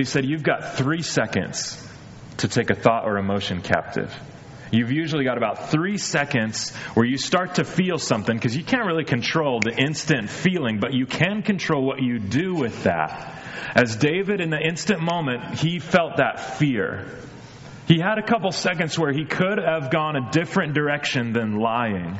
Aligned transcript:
But 0.00 0.06
he 0.06 0.12
said, 0.12 0.24
You've 0.24 0.42
got 0.42 0.78
three 0.78 1.02
seconds 1.02 1.76
to 2.38 2.48
take 2.48 2.70
a 2.70 2.74
thought 2.74 3.04
or 3.04 3.18
emotion 3.18 3.60
captive. 3.60 4.10
You've 4.72 4.90
usually 4.90 5.24
got 5.24 5.36
about 5.36 5.68
three 5.68 5.98
seconds 5.98 6.74
where 6.94 7.04
you 7.04 7.18
start 7.18 7.56
to 7.56 7.64
feel 7.64 7.98
something 7.98 8.34
because 8.34 8.56
you 8.56 8.64
can't 8.64 8.86
really 8.86 9.04
control 9.04 9.60
the 9.60 9.76
instant 9.76 10.30
feeling, 10.30 10.80
but 10.80 10.94
you 10.94 11.04
can 11.04 11.42
control 11.42 11.84
what 11.84 12.00
you 12.00 12.18
do 12.18 12.54
with 12.54 12.84
that. 12.84 13.30
As 13.74 13.94
David, 13.94 14.40
in 14.40 14.48
the 14.48 14.58
instant 14.58 15.02
moment, 15.02 15.58
he 15.58 15.80
felt 15.80 16.16
that 16.16 16.56
fear. 16.56 17.06
He 17.86 18.00
had 18.00 18.16
a 18.16 18.22
couple 18.22 18.52
seconds 18.52 18.98
where 18.98 19.12
he 19.12 19.26
could 19.26 19.58
have 19.58 19.90
gone 19.90 20.16
a 20.16 20.30
different 20.30 20.72
direction 20.72 21.34
than 21.34 21.58
lying, 21.58 22.18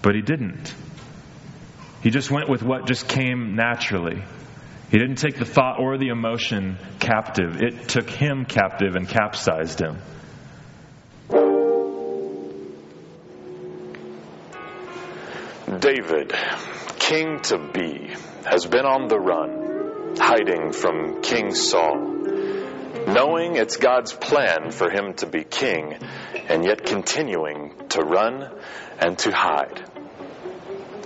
but 0.00 0.14
he 0.14 0.22
didn't. 0.22 0.72
He 2.04 2.10
just 2.10 2.30
went 2.30 2.48
with 2.48 2.62
what 2.62 2.86
just 2.86 3.08
came 3.08 3.56
naturally. 3.56 4.22
He 4.94 5.00
didn't 5.00 5.16
take 5.16 5.38
the 5.38 5.44
thought 5.44 5.80
or 5.80 5.98
the 5.98 6.10
emotion 6.10 6.78
captive, 7.00 7.60
it 7.60 7.88
took 7.88 8.08
him 8.08 8.44
captive 8.44 8.94
and 8.94 9.08
capsized 9.08 9.80
him. 9.80 9.98
David, 15.80 16.32
king 17.00 17.40
to 17.40 17.58
be, 17.72 18.14
has 18.46 18.66
been 18.66 18.86
on 18.86 19.08
the 19.08 19.18
run, 19.18 20.14
hiding 20.16 20.70
from 20.70 21.22
King 21.22 21.52
Saul, 21.56 21.98
knowing 23.08 23.56
it's 23.56 23.78
God's 23.78 24.12
plan 24.12 24.70
for 24.70 24.88
him 24.90 25.14
to 25.14 25.26
be 25.26 25.42
king, 25.42 25.98
and 26.48 26.64
yet 26.64 26.86
continuing 26.86 27.74
to 27.88 28.00
run 28.02 28.48
and 29.00 29.18
to 29.18 29.32
hide. 29.32 29.90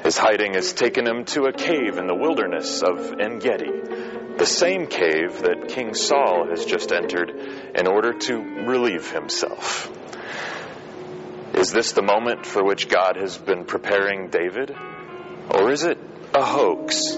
His 0.09 0.17
hiding 0.17 0.55
has 0.55 0.73
taken 0.73 1.07
him 1.07 1.27
to 1.37 1.49
a 1.49 1.53
cave 1.53 1.99
in 1.99 2.07
the 2.07 2.15
wilderness 2.15 2.83
of 2.83 3.21
En 3.21 3.41
Gedi, 3.41 3.71
the 4.39 4.47
same 4.47 4.87
cave 4.87 5.43
that 5.43 5.69
King 5.69 5.93
Saul 5.93 6.47
has 6.49 6.65
just 6.65 6.93
entered 6.93 7.29
in 7.75 7.87
order 7.87 8.15
to 8.15 8.39
relieve 8.67 9.11
himself. 9.11 9.93
Is 11.53 11.73
this 11.73 11.93
the 11.93 12.01
moment 12.01 12.47
for 12.47 12.65
which 12.65 12.89
God 12.89 13.19
has 13.21 13.37
been 13.37 13.67
preparing 13.67 14.31
David? 14.31 14.75
Or 15.51 15.71
is 15.71 15.85
it 15.85 15.99
a 16.35 16.43
hoax? 16.43 17.13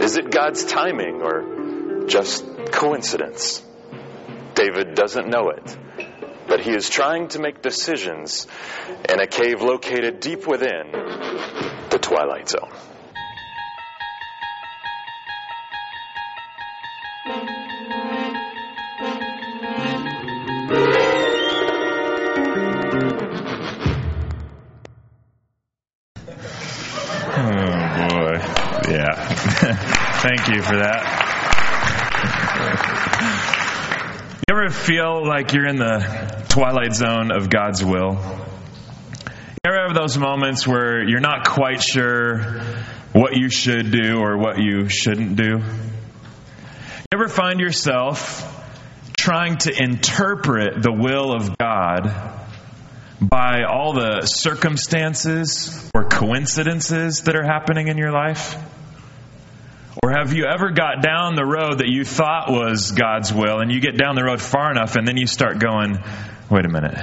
Is 0.00 0.16
it 0.16 0.30
God's 0.30 0.64
timing 0.64 1.22
or 1.22 2.06
just 2.06 2.46
coincidence? 2.70 3.64
David 4.54 4.94
doesn't 4.94 5.26
know 5.26 5.48
it, 5.48 5.76
but 6.46 6.60
he 6.60 6.70
is 6.70 6.88
trying 6.88 7.26
to 7.30 7.40
make 7.40 7.62
decisions 7.62 8.46
in 9.08 9.18
a 9.18 9.26
cave 9.26 9.60
located 9.60 10.20
deep 10.20 10.46
within 10.46 11.02
Twilight 12.02 12.48
Zone. 12.48 12.70
Oh, 27.34 28.08
boy. 28.10 28.34
Yeah. 28.92 29.14
Thank 30.20 30.48
you 30.48 30.60
for 30.62 30.76
that. 30.76 31.22
You 34.48 34.54
ever 34.54 34.70
feel 34.70 35.26
like 35.26 35.52
you're 35.52 35.66
in 35.66 35.76
the 35.76 36.44
twilight 36.48 36.92
zone 36.92 37.30
of 37.32 37.48
God's 37.48 37.84
will? 37.84 38.18
Ever 39.64 39.86
have 39.86 39.94
those 39.94 40.18
moments 40.18 40.66
where 40.66 41.08
you're 41.08 41.20
not 41.20 41.46
quite 41.46 41.80
sure 41.80 42.40
what 43.12 43.36
you 43.36 43.48
should 43.48 43.92
do 43.92 44.18
or 44.18 44.36
what 44.36 44.58
you 44.58 44.88
shouldn't 44.88 45.36
do? 45.36 45.58
You 45.60 47.14
ever 47.14 47.28
find 47.28 47.60
yourself 47.60 48.42
trying 49.16 49.58
to 49.58 49.72
interpret 49.80 50.82
the 50.82 50.90
will 50.90 51.32
of 51.32 51.56
God 51.58 52.12
by 53.20 53.62
all 53.62 53.92
the 53.92 54.26
circumstances 54.26 55.88
or 55.94 56.08
coincidences 56.08 57.20
that 57.20 57.36
are 57.36 57.44
happening 57.44 57.86
in 57.86 57.98
your 57.98 58.10
life? 58.10 58.56
Or 60.02 60.10
have 60.10 60.32
you 60.32 60.46
ever 60.46 60.72
got 60.72 61.02
down 61.02 61.36
the 61.36 61.46
road 61.46 61.78
that 61.78 61.88
you 61.88 62.04
thought 62.04 62.50
was 62.50 62.90
God's 62.90 63.32
will 63.32 63.60
and 63.60 63.70
you 63.70 63.80
get 63.80 63.96
down 63.96 64.16
the 64.16 64.24
road 64.24 64.42
far 64.42 64.72
enough 64.72 64.96
and 64.96 65.06
then 65.06 65.16
you 65.16 65.28
start 65.28 65.60
going, 65.60 65.98
wait 66.50 66.64
a 66.64 66.68
minute. 66.68 66.98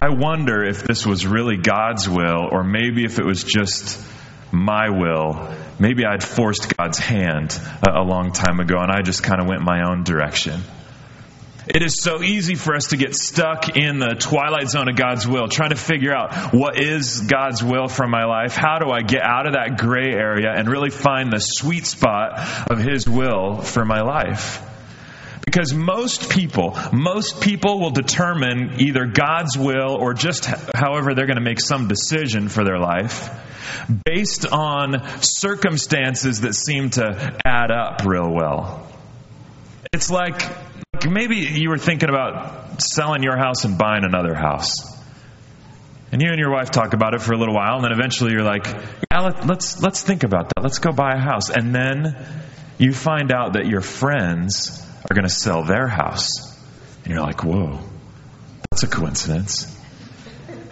I 0.00 0.10
wonder 0.10 0.64
if 0.64 0.84
this 0.84 1.04
was 1.04 1.26
really 1.26 1.56
God's 1.56 2.08
will 2.08 2.48
or 2.52 2.62
maybe 2.62 3.04
if 3.04 3.18
it 3.18 3.24
was 3.24 3.42
just 3.42 4.00
my 4.52 4.90
will. 4.90 5.52
Maybe 5.80 6.04
I'd 6.04 6.22
forced 6.22 6.76
God's 6.76 6.98
hand 6.98 7.58
a, 7.82 8.00
a 8.00 8.04
long 8.04 8.32
time 8.32 8.60
ago 8.60 8.78
and 8.78 8.92
I 8.92 9.02
just 9.02 9.24
kind 9.24 9.40
of 9.40 9.48
went 9.48 9.62
my 9.62 9.82
own 9.90 10.04
direction. 10.04 10.60
It 11.66 11.82
is 11.82 12.00
so 12.00 12.22
easy 12.22 12.54
for 12.54 12.74
us 12.74 12.88
to 12.88 12.96
get 12.96 13.14
stuck 13.14 13.76
in 13.76 13.98
the 13.98 14.14
twilight 14.18 14.70
zone 14.70 14.88
of 14.88 14.96
God's 14.96 15.26
will, 15.26 15.48
trying 15.48 15.70
to 15.70 15.76
figure 15.76 16.14
out 16.14 16.54
what 16.54 16.80
is 16.80 17.20
God's 17.20 17.62
will 17.62 17.88
for 17.88 18.06
my 18.06 18.24
life? 18.24 18.56
How 18.56 18.78
do 18.78 18.90
I 18.90 19.02
get 19.02 19.22
out 19.22 19.46
of 19.46 19.52
that 19.52 19.76
gray 19.76 20.12
area 20.12 20.50
and 20.50 20.66
really 20.68 20.90
find 20.90 21.30
the 21.30 21.40
sweet 21.40 21.86
spot 21.86 22.70
of 22.70 22.78
His 22.78 23.06
will 23.06 23.60
for 23.60 23.84
my 23.84 24.00
life? 24.00 24.62
Because 25.48 25.72
most 25.72 26.28
people, 26.28 26.76
most 26.92 27.40
people 27.40 27.80
will 27.80 27.90
determine 27.90 28.82
either 28.82 29.06
God's 29.06 29.56
will 29.56 29.96
or 29.98 30.12
just 30.12 30.44
however 30.44 31.14
they're 31.14 31.24
going 31.24 31.38
to 31.38 31.42
make 31.42 31.58
some 31.58 31.88
decision 31.88 32.50
for 32.50 32.64
their 32.64 32.78
life 32.78 33.30
based 34.04 34.44
on 34.44 35.22
circumstances 35.22 36.42
that 36.42 36.54
seem 36.54 36.90
to 36.90 37.38
add 37.46 37.70
up 37.70 38.04
real 38.04 38.30
well. 38.30 38.86
It's 39.90 40.10
like 40.10 40.42
maybe 41.08 41.36
you 41.36 41.70
were 41.70 41.78
thinking 41.78 42.10
about 42.10 42.82
selling 42.82 43.22
your 43.22 43.38
house 43.38 43.64
and 43.64 43.78
buying 43.78 44.04
another 44.04 44.34
house. 44.34 44.84
And 46.12 46.20
you 46.20 46.28
and 46.28 46.38
your 46.38 46.50
wife 46.52 46.72
talk 46.72 46.92
about 46.92 47.14
it 47.14 47.22
for 47.22 47.32
a 47.32 47.38
little 47.38 47.54
while, 47.54 47.76
and 47.76 47.84
then 47.84 47.92
eventually 47.92 48.32
you're 48.32 48.42
like, 48.42 48.66
yeah, 48.66 49.20
let, 49.20 49.46
let's, 49.46 49.80
let's 49.80 50.02
think 50.02 50.24
about 50.24 50.50
that. 50.54 50.62
Let's 50.62 50.78
go 50.78 50.92
buy 50.92 51.14
a 51.14 51.18
house. 51.18 51.48
And 51.48 51.74
then 51.74 52.22
you 52.76 52.92
find 52.92 53.32
out 53.32 53.54
that 53.54 53.64
your 53.64 53.80
friends 53.80 54.84
are 55.10 55.14
going 55.14 55.24
to 55.24 55.30
sell 55.30 55.64
their 55.64 55.88
house. 55.88 56.56
And 57.04 57.12
you're 57.12 57.22
like, 57.22 57.42
whoa, 57.42 57.80
that's 58.70 58.82
a 58.82 58.88
coincidence. 58.88 59.74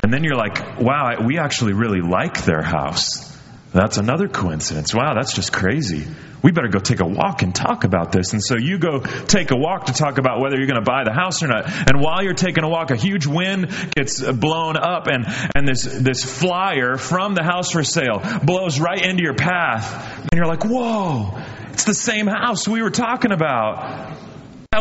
And 0.03 0.13
then 0.13 0.23
you're 0.23 0.37
like, 0.37 0.79
wow, 0.79 1.27
we 1.27 1.39
actually 1.39 1.73
really 1.73 2.01
like 2.01 2.45
their 2.45 2.63
house. 2.63 3.27
That's 3.73 3.97
another 3.99 4.29
coincidence. 4.29 4.95
Wow, 4.95 5.15
that's 5.15 5.35
just 5.35 5.53
crazy. 5.53 6.07
We 6.43 6.53
better 6.53 6.69
go 6.69 6.79
take 6.79 7.01
a 7.01 7.07
walk 7.07 7.43
and 7.43 7.55
talk 7.55 7.85
about 7.85 8.13
this. 8.13 8.33
And 8.33 8.43
so 8.43 8.57
you 8.57 8.79
go 8.79 9.01
take 9.01 9.51
a 9.51 9.57
walk 9.57 9.87
to 9.87 9.93
talk 9.93 10.19
about 10.19 10.41
whether 10.41 10.57
you're 10.57 10.69
going 10.69 10.83
to 10.83 10.89
buy 10.89 11.03
the 11.05 11.13
house 11.13 11.43
or 11.43 11.49
not. 11.49 11.67
And 11.67 12.01
while 12.01 12.23
you're 12.23 12.35
taking 12.35 12.63
a 12.63 12.69
walk, 12.69 12.91
a 12.91 12.97
huge 12.97 13.27
wind 13.27 13.69
gets 13.97 14.23
blown 14.23 14.77
up 14.77 15.09
and, 15.09 15.27
and 15.55 15.67
this, 15.67 15.83
this 15.83 16.23
flyer 16.25 16.97
from 16.97 17.35
the 17.35 17.43
house 17.43 17.73
for 17.73 17.83
sale 17.83 18.23
blows 18.45 18.79
right 18.79 19.05
into 19.05 19.23
your 19.25 19.35
path. 19.35 20.21
And 20.21 20.31
you're 20.37 20.47
like, 20.47 20.65
whoa, 20.65 21.37
it's 21.73 21.85
the 21.85 21.95
same 21.95 22.29
house 22.29 22.69
we 22.69 22.81
were 22.83 22.91
talking 22.91 23.33
about. 23.33 24.17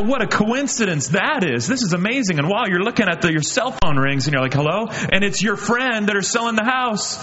What 0.04 0.22
a 0.22 0.28
coincidence 0.28 1.10
that 1.10 1.44
is. 1.44 1.68
This 1.68 1.84
is 1.84 1.94
amazing. 1.94 2.40
And 2.40 2.50
while 2.50 2.68
you're 2.68 2.84
looking 2.84 3.08
at 3.08 3.22
the, 3.22 3.32
your 3.32 3.42
cell 3.42 3.72
phone 3.72 3.98
rings 3.98 4.28
and 4.28 4.34
you're 4.34 4.42
like, 4.42 4.54
hello? 4.54 4.88
And 4.90 5.24
it's 5.24 5.42
your 5.42 5.56
friend 5.56 6.08
that 6.08 6.16
are 6.16 6.22
selling 6.22 6.56
the 6.56 6.64
house. 6.64 7.18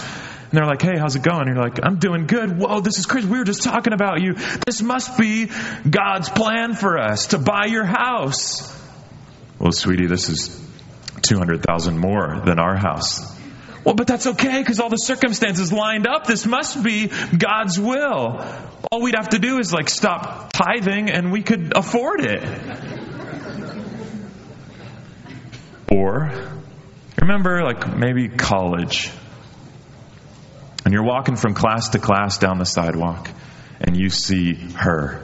And 0.53 0.59
they're 0.59 0.67
like, 0.67 0.81
hey, 0.81 0.97
how's 0.99 1.15
it 1.15 1.23
going? 1.23 1.47
And 1.47 1.55
you're 1.55 1.63
like, 1.63 1.79
I'm 1.83 1.97
doing 1.97 2.27
good. 2.27 2.59
Whoa, 2.59 2.79
this 2.79 2.99
is 2.99 3.05
crazy. 3.05 3.27
We 3.27 3.39
were 3.39 3.43
just 3.43 3.63
talking 3.63 3.93
about 3.93 4.21
you. 4.21 4.33
This 4.65 4.81
must 4.81 5.17
be 5.17 5.49
God's 5.89 6.29
plan 6.29 6.73
for 6.75 6.99
us 6.99 7.27
to 7.27 7.39
buy 7.39 7.65
your 7.65 7.85
house. 7.85 8.71
Well, 9.59 9.71
sweetie, 9.71 10.05
this 10.07 10.29
is 10.29 10.59
200,000 11.23 11.97
more 11.97 12.41
than 12.45 12.59
our 12.59 12.77
house. 12.77 13.32
Well, 13.83 13.95
but 13.95 14.07
that's 14.07 14.27
okay 14.27 14.59
because 14.59 14.79
all 14.79 14.89
the 14.89 14.97
circumstances 14.97 15.73
lined 15.73 16.07
up. 16.07 16.25
This 16.25 16.45
must 16.45 16.81
be 16.81 17.07
God's 17.07 17.79
will. 17.79 18.45
All 18.91 19.01
we'd 19.01 19.15
have 19.15 19.29
to 19.29 19.39
do 19.39 19.59
is 19.59 19.73
like 19.73 19.89
stop 19.89 20.53
tithing 20.53 21.09
and 21.09 21.31
we 21.31 21.43
could 21.43 21.73
afford 21.75 22.21
it. 22.21 22.43
Or, 25.91 26.31
remember 27.19 27.63
like 27.63 27.95
maybe 27.97 28.29
college 28.29 29.11
and 30.85 30.93
you're 30.93 31.03
walking 31.03 31.35
from 31.35 31.53
class 31.53 31.89
to 31.89 31.99
class 31.99 32.37
down 32.37 32.57
the 32.59 32.65
sidewalk, 32.65 33.29
and 33.79 33.95
you 33.95 34.09
see 34.09 34.53
her. 34.53 35.23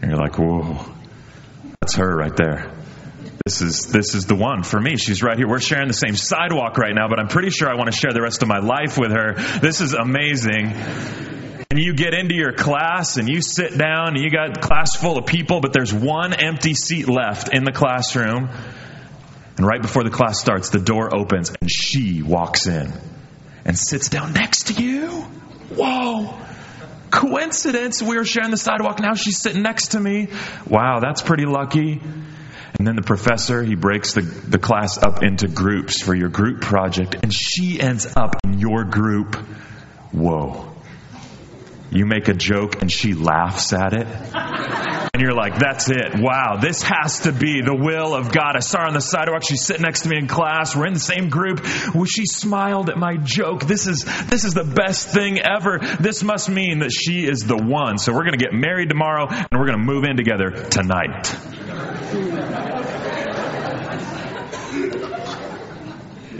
And 0.00 0.10
you're 0.10 0.20
like, 0.20 0.38
whoa, 0.38 0.84
that's 1.80 1.94
her 1.96 2.14
right 2.14 2.36
there. 2.36 2.70
This 3.44 3.60
is 3.60 3.86
this 3.86 4.14
is 4.14 4.26
the 4.26 4.36
one 4.36 4.62
for 4.62 4.80
me. 4.80 4.96
She's 4.96 5.22
right 5.22 5.36
here. 5.36 5.48
We're 5.48 5.60
sharing 5.60 5.88
the 5.88 5.94
same 5.94 6.16
sidewalk 6.16 6.78
right 6.78 6.94
now, 6.94 7.08
but 7.08 7.18
I'm 7.18 7.28
pretty 7.28 7.50
sure 7.50 7.68
I 7.68 7.74
want 7.74 7.90
to 7.90 7.96
share 7.96 8.12
the 8.12 8.22
rest 8.22 8.42
of 8.42 8.48
my 8.48 8.60
life 8.60 8.98
with 8.98 9.10
her. 9.12 9.34
This 9.60 9.80
is 9.80 9.94
amazing. 9.94 10.72
And 11.70 11.80
you 11.80 11.94
get 11.94 12.14
into 12.14 12.34
your 12.34 12.52
class 12.52 13.16
and 13.16 13.28
you 13.28 13.40
sit 13.40 13.76
down 13.76 14.08
and 14.08 14.18
you 14.18 14.30
got 14.30 14.60
class 14.60 14.94
full 14.94 15.18
of 15.18 15.26
people, 15.26 15.60
but 15.60 15.72
there's 15.72 15.92
one 15.92 16.34
empty 16.34 16.74
seat 16.74 17.08
left 17.08 17.52
in 17.52 17.64
the 17.64 17.72
classroom. 17.72 18.50
And 19.56 19.66
right 19.66 19.80
before 19.80 20.04
the 20.04 20.10
class 20.10 20.38
starts, 20.38 20.70
the 20.70 20.78
door 20.78 21.14
opens 21.14 21.50
and 21.60 21.70
she 21.70 22.22
walks 22.22 22.66
in 22.66 22.92
and 23.64 23.78
sits 23.78 24.08
down 24.08 24.34
next 24.34 24.68
to 24.68 24.82
you. 24.82 25.08
Whoa. 25.74 26.34
Coincidence, 27.10 28.02
we 28.02 28.16
were 28.16 28.24
sharing 28.24 28.50
the 28.50 28.56
sidewalk, 28.56 29.00
now 29.00 29.14
she's 29.14 29.38
sitting 29.38 29.62
next 29.62 29.88
to 29.88 30.00
me. 30.00 30.28
Wow, 30.66 31.00
that's 31.00 31.22
pretty 31.22 31.44
lucky. 31.44 32.00
And 32.78 32.86
then 32.86 32.96
the 32.96 33.02
professor, 33.02 33.62
he 33.62 33.74
breaks 33.74 34.14
the, 34.14 34.22
the 34.22 34.58
class 34.58 34.98
up 34.98 35.22
into 35.22 35.48
groups 35.48 36.02
for 36.02 36.14
your 36.14 36.28
group 36.28 36.60
project, 36.60 37.16
and 37.22 37.32
she 37.32 37.80
ends 37.80 38.06
up 38.16 38.36
in 38.44 38.58
your 38.58 38.84
group. 38.84 39.36
Whoa. 40.12 40.72
You 41.90 42.06
make 42.06 42.28
a 42.28 42.34
joke 42.34 42.80
and 42.80 42.90
she 42.90 43.12
laughs 43.12 43.74
at 43.74 43.92
it. 43.92 44.06
And 45.12 45.20
you're 45.20 45.34
like, 45.34 45.58
that's 45.58 45.90
it. 45.90 46.14
Wow, 46.14 46.56
this 46.58 46.82
has 46.82 47.20
to 47.20 47.32
be 47.32 47.60
the 47.60 47.74
will 47.74 48.14
of 48.14 48.32
God. 48.32 48.56
I 48.56 48.60
saw 48.60 48.80
her 48.80 48.86
on 48.86 48.94
the 48.94 49.00
sidewalk. 49.00 49.42
She's 49.46 49.62
sitting 49.62 49.82
next 49.82 50.02
to 50.02 50.08
me 50.08 50.16
in 50.16 50.26
class. 50.26 50.74
We're 50.74 50.86
in 50.86 50.94
the 50.94 51.00
same 51.00 51.28
group. 51.28 51.62
Well, 51.94 52.06
she 52.06 52.24
smiled 52.24 52.88
at 52.88 52.96
my 52.96 53.18
joke. 53.18 53.64
This 53.66 53.86
is, 53.86 54.06
this 54.30 54.44
is 54.44 54.54
the 54.54 54.64
best 54.64 55.08
thing 55.08 55.38
ever. 55.38 55.80
This 56.00 56.22
must 56.22 56.48
mean 56.48 56.78
that 56.78 56.92
she 56.92 57.26
is 57.26 57.40
the 57.40 57.58
one. 57.58 57.98
So 57.98 58.14
we're 58.14 58.24
going 58.24 58.38
to 58.38 58.42
get 58.42 58.54
married 58.54 58.88
tomorrow 58.88 59.26
and 59.28 59.48
we're 59.52 59.66
going 59.66 59.78
to 59.78 59.84
move 59.84 60.04
in 60.04 60.16
together 60.16 60.48
tonight. 60.50 61.36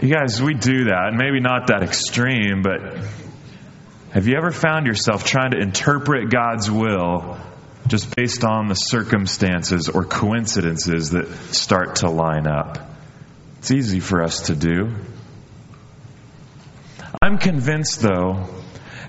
You 0.03 0.13
guys, 0.13 0.41
we 0.41 0.53
do 0.53 0.83
that. 0.85 1.07
And 1.07 1.17
maybe 1.17 1.39
not 1.39 1.67
that 1.67 1.81
extreme, 1.81 2.61
but 2.61 2.81
have 4.11 4.27
you 4.27 4.35
ever 4.35 4.51
found 4.51 4.85
yourself 4.85 5.23
trying 5.23 5.51
to 5.51 5.57
interpret 5.57 6.29
God's 6.29 6.69
will 6.69 7.37
just 7.87 8.13
based 8.13 8.43
on 8.43 8.67
the 8.67 8.75
circumstances 8.75 9.87
or 9.87 10.03
coincidences 10.03 11.11
that 11.11 11.29
start 11.53 11.95
to 11.97 12.09
line 12.09 12.47
up? 12.47 12.79
It's 13.59 13.71
easy 13.71 14.01
for 14.01 14.21
us 14.21 14.47
to 14.47 14.55
do. 14.57 14.93
I'm 17.21 17.37
convinced, 17.37 18.01
though, 18.01 18.49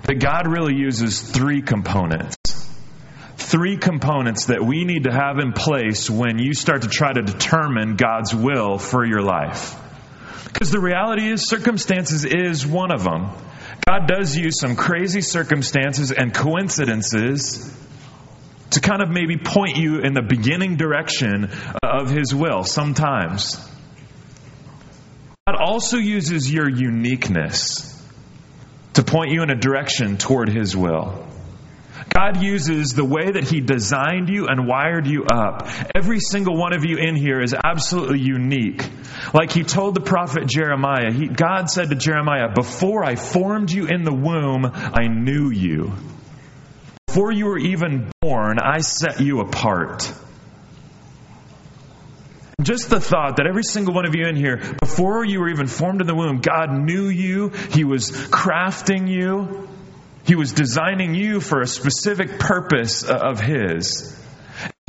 that 0.03 0.15
God 0.21 0.47
really 0.47 0.75
uses 0.75 1.19
three 1.19 1.61
components. 1.61 2.37
Three 3.35 3.75
components 3.75 4.45
that 4.45 4.65
we 4.65 4.85
need 4.85 5.03
to 5.03 5.11
have 5.11 5.39
in 5.39 5.51
place 5.51 6.09
when 6.09 6.39
you 6.39 6.53
start 6.53 6.83
to 6.83 6.87
try 6.87 7.11
to 7.11 7.21
determine 7.21 7.97
God's 7.97 8.33
will 8.33 8.77
for 8.77 9.05
your 9.05 9.21
life. 9.21 9.81
Because 10.55 10.71
the 10.71 10.79
reality 10.79 11.29
is, 11.29 11.49
circumstances 11.49 12.23
is 12.23 12.65
one 12.65 12.89
of 12.89 13.03
them. 13.03 13.29
God 13.85 14.07
does 14.07 14.37
use 14.37 14.57
some 14.57 14.77
crazy 14.77 15.19
circumstances 15.19 16.13
and 16.13 16.33
coincidences 16.33 17.77
to 18.69 18.79
kind 18.79 19.01
of 19.01 19.09
maybe 19.09 19.35
point 19.35 19.75
you 19.75 19.99
in 19.99 20.13
the 20.13 20.21
beginning 20.21 20.77
direction 20.77 21.51
of 21.83 22.09
His 22.09 22.33
will 22.33 22.63
sometimes. 22.63 23.57
God 25.45 25.57
also 25.59 25.97
uses 25.97 26.49
your 26.49 26.69
uniqueness 26.69 27.91
to 28.93 29.03
point 29.03 29.31
you 29.31 29.43
in 29.43 29.49
a 29.49 29.59
direction 29.59 30.15
toward 30.15 30.47
His 30.47 30.73
will. 30.73 31.27
God 32.15 32.41
uses 32.41 32.93
the 32.93 33.03
way 33.03 33.31
that 33.31 33.43
He 33.49 33.59
designed 33.59 34.29
you 34.29 34.47
and 34.47 34.65
wired 34.65 35.05
you 35.05 35.25
up. 35.25 35.67
Every 35.93 36.19
single 36.21 36.57
one 36.57 36.73
of 36.73 36.85
you 36.85 36.97
in 36.97 37.15
here 37.17 37.41
is 37.41 37.53
absolutely 37.53 38.19
unique. 38.19 38.87
Like 39.33 39.51
He 39.51 39.63
told 39.63 39.95
the 39.95 40.01
prophet 40.01 40.47
Jeremiah, 40.47 41.11
he, 41.11 41.27
God 41.27 41.69
said 41.69 41.89
to 41.89 41.95
Jeremiah, 41.95 42.53
Before 42.53 43.03
I 43.03 43.15
formed 43.15 43.69
you 43.69 43.87
in 43.87 44.03
the 44.03 44.13
womb, 44.13 44.65
I 44.65 45.07
knew 45.07 45.49
you. 45.49 45.91
Before 47.07 47.33
you 47.33 47.47
were 47.47 47.59
even 47.59 48.09
born, 48.21 48.59
I 48.59 48.79
set 48.79 49.19
you 49.19 49.41
apart. 49.41 50.11
Just 52.61 52.89
the 52.89 53.01
thought 53.01 53.37
that 53.37 53.47
every 53.47 53.63
single 53.63 53.93
one 53.93 54.05
of 54.05 54.15
you 54.15 54.25
in 54.25 54.37
here, 54.37 54.57
before 54.79 55.25
you 55.25 55.41
were 55.41 55.49
even 55.49 55.67
formed 55.67 55.99
in 55.99 56.07
the 56.07 56.15
womb, 56.15 56.39
God 56.39 56.71
knew 56.71 57.07
you, 57.09 57.49
He 57.49 57.83
was 57.83 58.09
crafting 58.11 59.09
you. 59.09 59.67
He 60.25 60.35
was 60.35 60.53
designing 60.53 61.13
you 61.13 61.39
for 61.39 61.61
a 61.61 61.67
specific 61.67 62.39
purpose 62.39 63.07
uh, 63.07 63.13
of 63.15 63.39
His. 63.39 64.19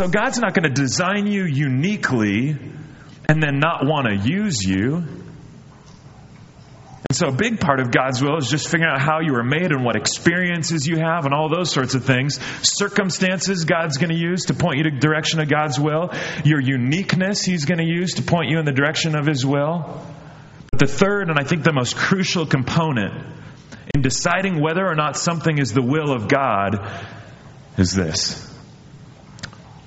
So 0.00 0.08
God's 0.08 0.38
not 0.38 0.54
going 0.54 0.64
to 0.64 0.82
design 0.82 1.26
you 1.26 1.44
uniquely 1.44 2.56
and 3.28 3.42
then 3.42 3.58
not 3.58 3.84
want 3.84 4.06
to 4.06 4.28
use 4.28 4.62
you. 4.62 5.04
And 7.08 7.16
so, 7.16 7.28
a 7.28 7.32
big 7.32 7.60
part 7.60 7.78
of 7.78 7.92
God's 7.92 8.20
will 8.22 8.36
is 8.38 8.50
just 8.50 8.68
figuring 8.68 8.92
out 8.92 9.00
how 9.00 9.20
you 9.20 9.32
were 9.32 9.44
made 9.44 9.70
and 9.70 9.84
what 9.84 9.94
experiences 9.94 10.86
you 10.86 10.96
have 10.96 11.24
and 11.24 11.32
all 11.32 11.48
those 11.48 11.70
sorts 11.70 11.94
of 11.94 12.04
things. 12.04 12.40
Circumstances 12.62 13.64
God's 13.64 13.98
going 13.98 14.10
to 14.10 14.18
use 14.18 14.46
to 14.46 14.54
point 14.54 14.78
you 14.78 14.84
to 14.84 14.90
the 14.90 14.98
direction 14.98 15.40
of 15.40 15.48
God's 15.48 15.78
will. 15.78 16.12
Your 16.44 16.60
uniqueness 16.60 17.44
He's 17.44 17.64
going 17.64 17.78
to 17.78 17.84
use 17.86 18.14
to 18.14 18.22
point 18.22 18.50
you 18.50 18.58
in 18.58 18.64
the 18.64 18.72
direction 18.72 19.14
of 19.14 19.24
His 19.24 19.46
will. 19.46 20.04
But 20.72 20.80
the 20.80 20.86
third, 20.86 21.28
and 21.28 21.38
I 21.38 21.44
think 21.44 21.62
the 21.62 21.72
most 21.72 21.96
crucial 21.96 22.44
component 22.44 23.14
in 23.94 24.02
deciding 24.02 24.60
whether 24.60 24.86
or 24.86 24.94
not 24.94 25.16
something 25.16 25.58
is 25.58 25.72
the 25.72 25.82
will 25.82 26.12
of 26.12 26.28
God 26.28 26.90
is 27.78 27.94
this 27.94 28.42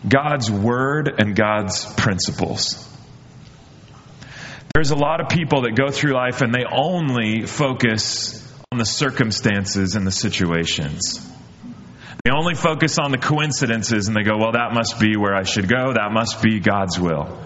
God's 0.08 0.50
Word 0.50 1.14
and 1.20 1.36
God's 1.36 1.86
principles. 1.96 2.86
There's 4.74 4.92
a 4.92 4.96
lot 4.96 5.20
of 5.20 5.30
people 5.30 5.64
that 5.64 5.76
go 5.76 5.92
through 5.92 6.14
life 6.14 6.42
and 6.42 6.54
they 6.54 6.64
only 6.64 7.46
focus 7.46 8.46
on 8.72 8.78
the 8.78 8.86
circumstances 8.86 9.96
and 9.96 10.06
the 10.06 10.12
situations. 10.12 11.26
They 12.24 12.32
only 12.32 12.54
focus 12.54 13.00
on 13.00 13.12
the 13.12 13.18
coincidences 13.18 14.08
and 14.08 14.16
they 14.16 14.24
go, 14.24 14.38
well, 14.38 14.52
that 14.52 14.74
must 14.74 15.00
be 15.00 15.18
where 15.18 15.36
I 15.36 15.44
should 15.44 15.68
go. 15.68 15.94
That 15.94 16.12
must 16.12 16.42
be 16.42 16.60
God's 16.60 17.00
will. 17.00 17.38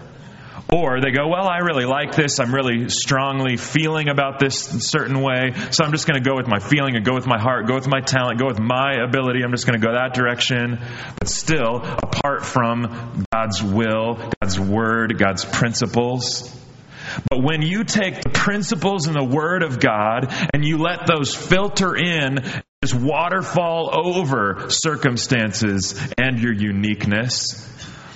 Or 0.71 1.01
they 1.01 1.11
go, 1.11 1.27
well, 1.27 1.47
I 1.47 1.59
really 1.59 1.85
like 1.85 2.15
this. 2.15 2.39
I'm 2.39 2.53
really 2.53 2.89
strongly 2.89 3.57
feeling 3.57 4.09
about 4.09 4.39
this 4.39 4.55
certain 4.89 5.21
way. 5.21 5.53
So 5.71 5.83
I'm 5.83 5.91
just 5.91 6.07
going 6.07 6.21
to 6.21 6.27
go 6.27 6.35
with 6.35 6.47
my 6.47 6.59
feeling 6.59 6.95
and 6.95 7.05
go 7.05 7.13
with 7.13 7.27
my 7.27 7.39
heart, 7.39 7.67
go 7.67 7.75
with 7.75 7.87
my 7.87 8.01
talent, 8.01 8.39
go 8.39 8.47
with 8.47 8.59
my 8.59 8.95
ability. 9.07 9.43
I'm 9.43 9.51
just 9.51 9.67
going 9.67 9.79
to 9.79 9.85
go 9.85 9.93
that 9.93 10.13
direction. 10.15 10.79
But 11.19 11.29
still, 11.29 11.75
apart 11.75 12.45
from 12.45 13.25
God's 13.31 13.61
will, 13.61 14.31
God's 14.41 14.59
word, 14.59 15.17
God's 15.19 15.45
principles. 15.45 16.59
But 17.29 17.43
when 17.43 17.61
you 17.61 17.83
take 17.83 18.21
the 18.21 18.29
principles 18.29 19.07
and 19.07 19.15
the 19.15 19.23
Word 19.23 19.61
of 19.63 19.79
God 19.79 20.33
and 20.53 20.65
you 20.65 20.77
let 20.77 21.05
those 21.05 21.35
filter 21.35 21.95
in, 21.95 22.39
just 22.83 22.95
waterfall 22.95 23.91
over 23.93 24.69
circumstances 24.69 25.95
and 26.17 26.39
your 26.39 26.53
uniqueness, 26.53 27.69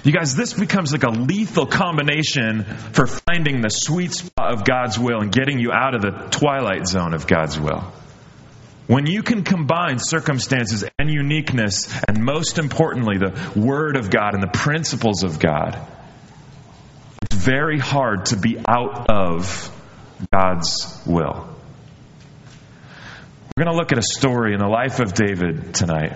you 0.04 0.12
guys, 0.12 0.36
this 0.36 0.54
becomes 0.54 0.92
like 0.92 1.04
a 1.04 1.10
lethal 1.10 1.66
combination 1.66 2.64
for 2.64 3.08
finding 3.08 3.62
the 3.62 3.70
sweet 3.70 4.14
spot 4.14 4.54
of 4.54 4.64
God's 4.66 4.98
will 4.98 5.22
and 5.22 5.32
getting 5.32 5.60
you 5.60 5.72
out 5.72 5.96
of 5.96 6.02
the 6.02 6.12
twilight 6.30 6.88
zone 6.88 7.14
of 7.14 7.28
God's 7.28 7.60
will. 7.60 7.92
When 8.88 9.06
you 9.06 9.22
can 9.22 9.44
combine 9.44 10.00
circumstances 10.00 10.86
and 10.98 11.10
uniqueness, 11.10 11.94
and 12.08 12.24
most 12.24 12.58
importantly, 12.58 13.18
the 13.18 13.60
Word 13.60 13.98
of 13.98 14.10
God 14.10 14.34
and 14.34 14.42
the 14.42 14.48
principles 14.48 15.24
of 15.24 15.40
God, 15.40 15.78
it's 17.24 17.36
very 17.36 17.80
hard 17.80 18.28
to 18.28 18.38
be 18.38 18.58
out 18.66 19.10
of 19.10 19.70
God's 20.34 21.02
will. 21.06 21.54
We're 23.58 23.64
going 23.64 23.76
to 23.76 23.78
look 23.78 23.92
at 23.92 23.98
a 23.98 24.04
story 24.04 24.54
in 24.54 24.60
the 24.60 24.68
life 24.68 25.00
of 25.00 25.14
David 25.14 25.74
tonight. 25.74 26.14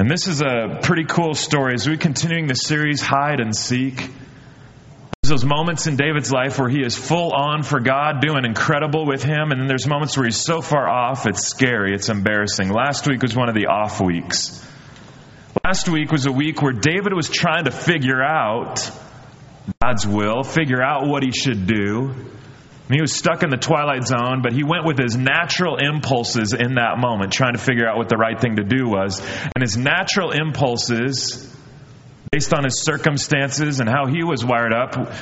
And 0.00 0.10
this 0.10 0.28
is 0.28 0.40
a 0.40 0.78
pretty 0.80 1.04
cool 1.04 1.34
story 1.34 1.74
as 1.74 1.86
we're 1.86 1.98
continuing 1.98 2.46
the 2.46 2.54
series 2.54 3.02
Hide 3.02 3.38
and 3.38 3.54
Seek. 3.54 3.96
There's 3.96 5.28
those 5.28 5.44
moments 5.44 5.86
in 5.86 5.96
David's 5.96 6.32
life 6.32 6.58
where 6.58 6.70
he 6.70 6.82
is 6.82 6.96
full 6.96 7.34
on 7.34 7.62
for 7.62 7.80
God, 7.80 8.22
doing 8.22 8.46
incredible 8.46 9.04
with 9.04 9.22
Him, 9.22 9.50
and 9.50 9.60
then 9.60 9.66
there's 9.66 9.86
moments 9.86 10.16
where 10.16 10.24
he's 10.24 10.38
so 10.38 10.62
far 10.62 10.88
off, 10.88 11.26
it's 11.26 11.46
scary, 11.46 11.92
it's 11.94 12.08
embarrassing. 12.08 12.70
Last 12.70 13.06
week 13.06 13.20
was 13.20 13.36
one 13.36 13.50
of 13.50 13.54
the 13.54 13.66
off 13.66 14.00
weeks. 14.00 14.66
Last 15.62 15.86
week 15.86 16.10
was 16.10 16.24
a 16.24 16.32
week 16.32 16.62
where 16.62 16.72
David 16.72 17.12
was 17.12 17.28
trying 17.28 17.64
to 17.64 17.70
figure 17.70 18.22
out 18.22 18.90
God's 19.82 20.06
will, 20.06 20.44
figure 20.44 20.82
out 20.82 21.08
what 21.08 21.22
he 21.22 21.30
should 21.30 21.66
do. 21.66 22.14
He 22.92 23.00
was 23.00 23.12
stuck 23.12 23.42
in 23.42 23.50
the 23.50 23.56
twilight 23.56 24.04
zone, 24.04 24.42
but 24.42 24.52
he 24.52 24.64
went 24.64 24.84
with 24.84 24.98
his 24.98 25.16
natural 25.16 25.76
impulses 25.76 26.52
in 26.52 26.74
that 26.74 26.98
moment, 26.98 27.32
trying 27.32 27.54
to 27.54 27.60
figure 27.60 27.88
out 27.88 27.96
what 27.96 28.08
the 28.08 28.16
right 28.16 28.38
thing 28.40 28.56
to 28.56 28.64
do 28.64 28.88
was. 28.88 29.20
And 29.54 29.62
his 29.62 29.76
natural 29.76 30.32
impulses, 30.32 31.54
based 32.32 32.52
on 32.52 32.64
his 32.64 32.82
circumstances 32.82 33.80
and 33.80 33.88
how 33.88 34.06
he 34.06 34.24
was 34.24 34.44
wired 34.44 34.72
up, 34.72 35.12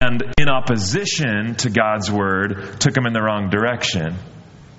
and 0.00 0.22
in 0.38 0.48
opposition 0.48 1.54
to 1.56 1.70
God's 1.70 2.10
word, 2.10 2.80
took 2.80 2.96
him 2.96 3.06
in 3.06 3.12
the 3.12 3.22
wrong 3.22 3.50
direction. 3.50 4.16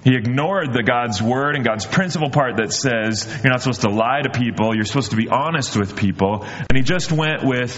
He 0.03 0.15
ignored 0.15 0.72
the 0.72 0.82
God's 0.82 1.22
word 1.22 1.56
and 1.56 1.65
God's 1.65 1.86
principle 1.86 2.29
part 2.29 2.58
that 2.58 2.72
says 2.72 3.27
you're 3.44 3.51
not 3.51 3.62
supposed 3.62 3.82
to 3.82 3.89
lie 3.89 4.22
to 4.24 4.29
people, 4.29 4.74
you're 4.74 4.86
supposed 4.86 5.12
to 5.12 5.18
be 5.18 5.27
honest 5.27 5.77
with 5.77 5.98
people, 5.98 6.46
and 6.46 6.75
he 6.75 6.84
just 6.84 7.12
went 7.12 7.44
with 7.44 7.75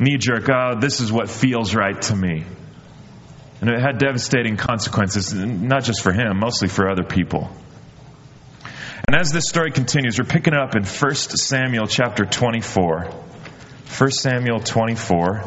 knee 0.00 0.18
jerk, 0.18 0.48
oh, 0.50 0.74
this 0.80 1.00
is 1.00 1.12
what 1.12 1.30
feels 1.30 1.74
right 1.74 2.02
to 2.02 2.16
me. 2.16 2.44
And 3.60 3.70
it 3.70 3.80
had 3.80 3.98
devastating 3.98 4.56
consequences, 4.56 5.32
not 5.32 5.84
just 5.84 6.02
for 6.02 6.12
him, 6.12 6.38
mostly 6.38 6.68
for 6.68 6.90
other 6.90 7.04
people. 7.04 7.50
And 9.06 9.16
as 9.20 9.30
this 9.30 9.44
story 9.48 9.70
continues, 9.70 10.18
we're 10.18 10.26
picking 10.26 10.54
up 10.54 10.74
in 10.74 10.84
1 10.84 11.14
Samuel 11.14 11.86
chapter 11.86 12.24
24. 12.24 13.10
1 13.98 14.10
Samuel 14.10 14.60
24. 14.60 15.44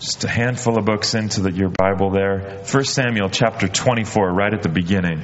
Just 0.00 0.24
a 0.24 0.28
handful 0.28 0.78
of 0.78 0.84
books 0.84 1.14
into 1.14 1.42
the, 1.42 1.52
your 1.52 1.68
Bible 1.68 2.10
there. 2.10 2.62
1 2.70 2.84
Samuel 2.84 3.28
chapter 3.28 3.68
24, 3.68 4.32
right 4.32 4.54
at 4.54 4.62
the 4.62 4.68
beginning. 4.68 5.20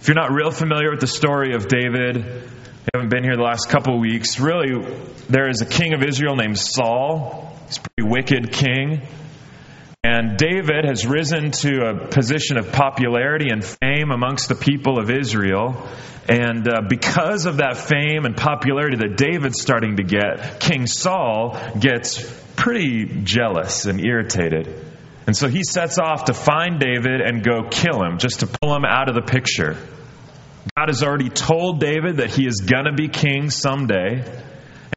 If 0.00 0.08
you're 0.08 0.14
not 0.14 0.32
real 0.32 0.50
familiar 0.50 0.90
with 0.90 1.00
the 1.00 1.06
story 1.06 1.54
of 1.54 1.68
David, 1.68 2.16
you 2.16 2.88
haven't 2.94 3.10
been 3.10 3.22
here 3.22 3.36
the 3.36 3.42
last 3.42 3.68
couple 3.68 3.94
of 3.94 4.00
weeks, 4.00 4.40
really, 4.40 4.82
there 5.28 5.48
is 5.50 5.60
a 5.60 5.66
king 5.66 5.92
of 5.92 6.02
Israel 6.02 6.36
named 6.36 6.58
Saul. 6.58 7.54
He's 7.66 7.76
a 7.76 7.80
pretty 7.82 8.10
wicked 8.10 8.52
king. 8.52 9.02
And 10.02 10.38
David 10.38 10.86
has 10.86 11.06
risen 11.06 11.50
to 11.50 11.90
a 11.90 12.08
position 12.08 12.56
of 12.56 12.72
popularity 12.72 13.50
and 13.50 13.62
fame 13.62 14.10
amongst 14.10 14.48
the 14.48 14.54
people 14.54 14.98
of 14.98 15.10
Israel. 15.10 15.86
And 16.26 16.66
uh, 16.66 16.80
because 16.88 17.44
of 17.44 17.58
that 17.58 17.76
fame 17.76 18.24
and 18.24 18.34
popularity 18.34 18.96
that 18.96 19.18
David's 19.18 19.60
starting 19.60 19.96
to 19.96 20.02
get, 20.02 20.58
King 20.58 20.86
Saul 20.86 21.58
gets 21.78 22.22
pretty 22.56 23.22
jealous 23.24 23.84
and 23.84 24.00
irritated. 24.00 24.86
And 25.26 25.36
so 25.36 25.48
he 25.48 25.62
sets 25.64 25.98
off 25.98 26.24
to 26.24 26.34
find 26.34 26.80
David 26.80 27.20
and 27.20 27.44
go 27.44 27.68
kill 27.70 28.02
him, 28.02 28.18
just 28.18 28.40
to 28.40 28.46
pull 28.46 28.74
him 28.74 28.86
out 28.86 29.10
of 29.10 29.14
the 29.14 29.22
picture. 29.22 29.76
God 30.76 30.88
has 30.88 31.02
already 31.02 31.28
told 31.28 31.80
David 31.80 32.16
that 32.16 32.30
he 32.30 32.46
is 32.46 32.62
going 32.66 32.86
to 32.86 32.94
be 32.94 33.08
king 33.08 33.50
someday. 33.50 34.24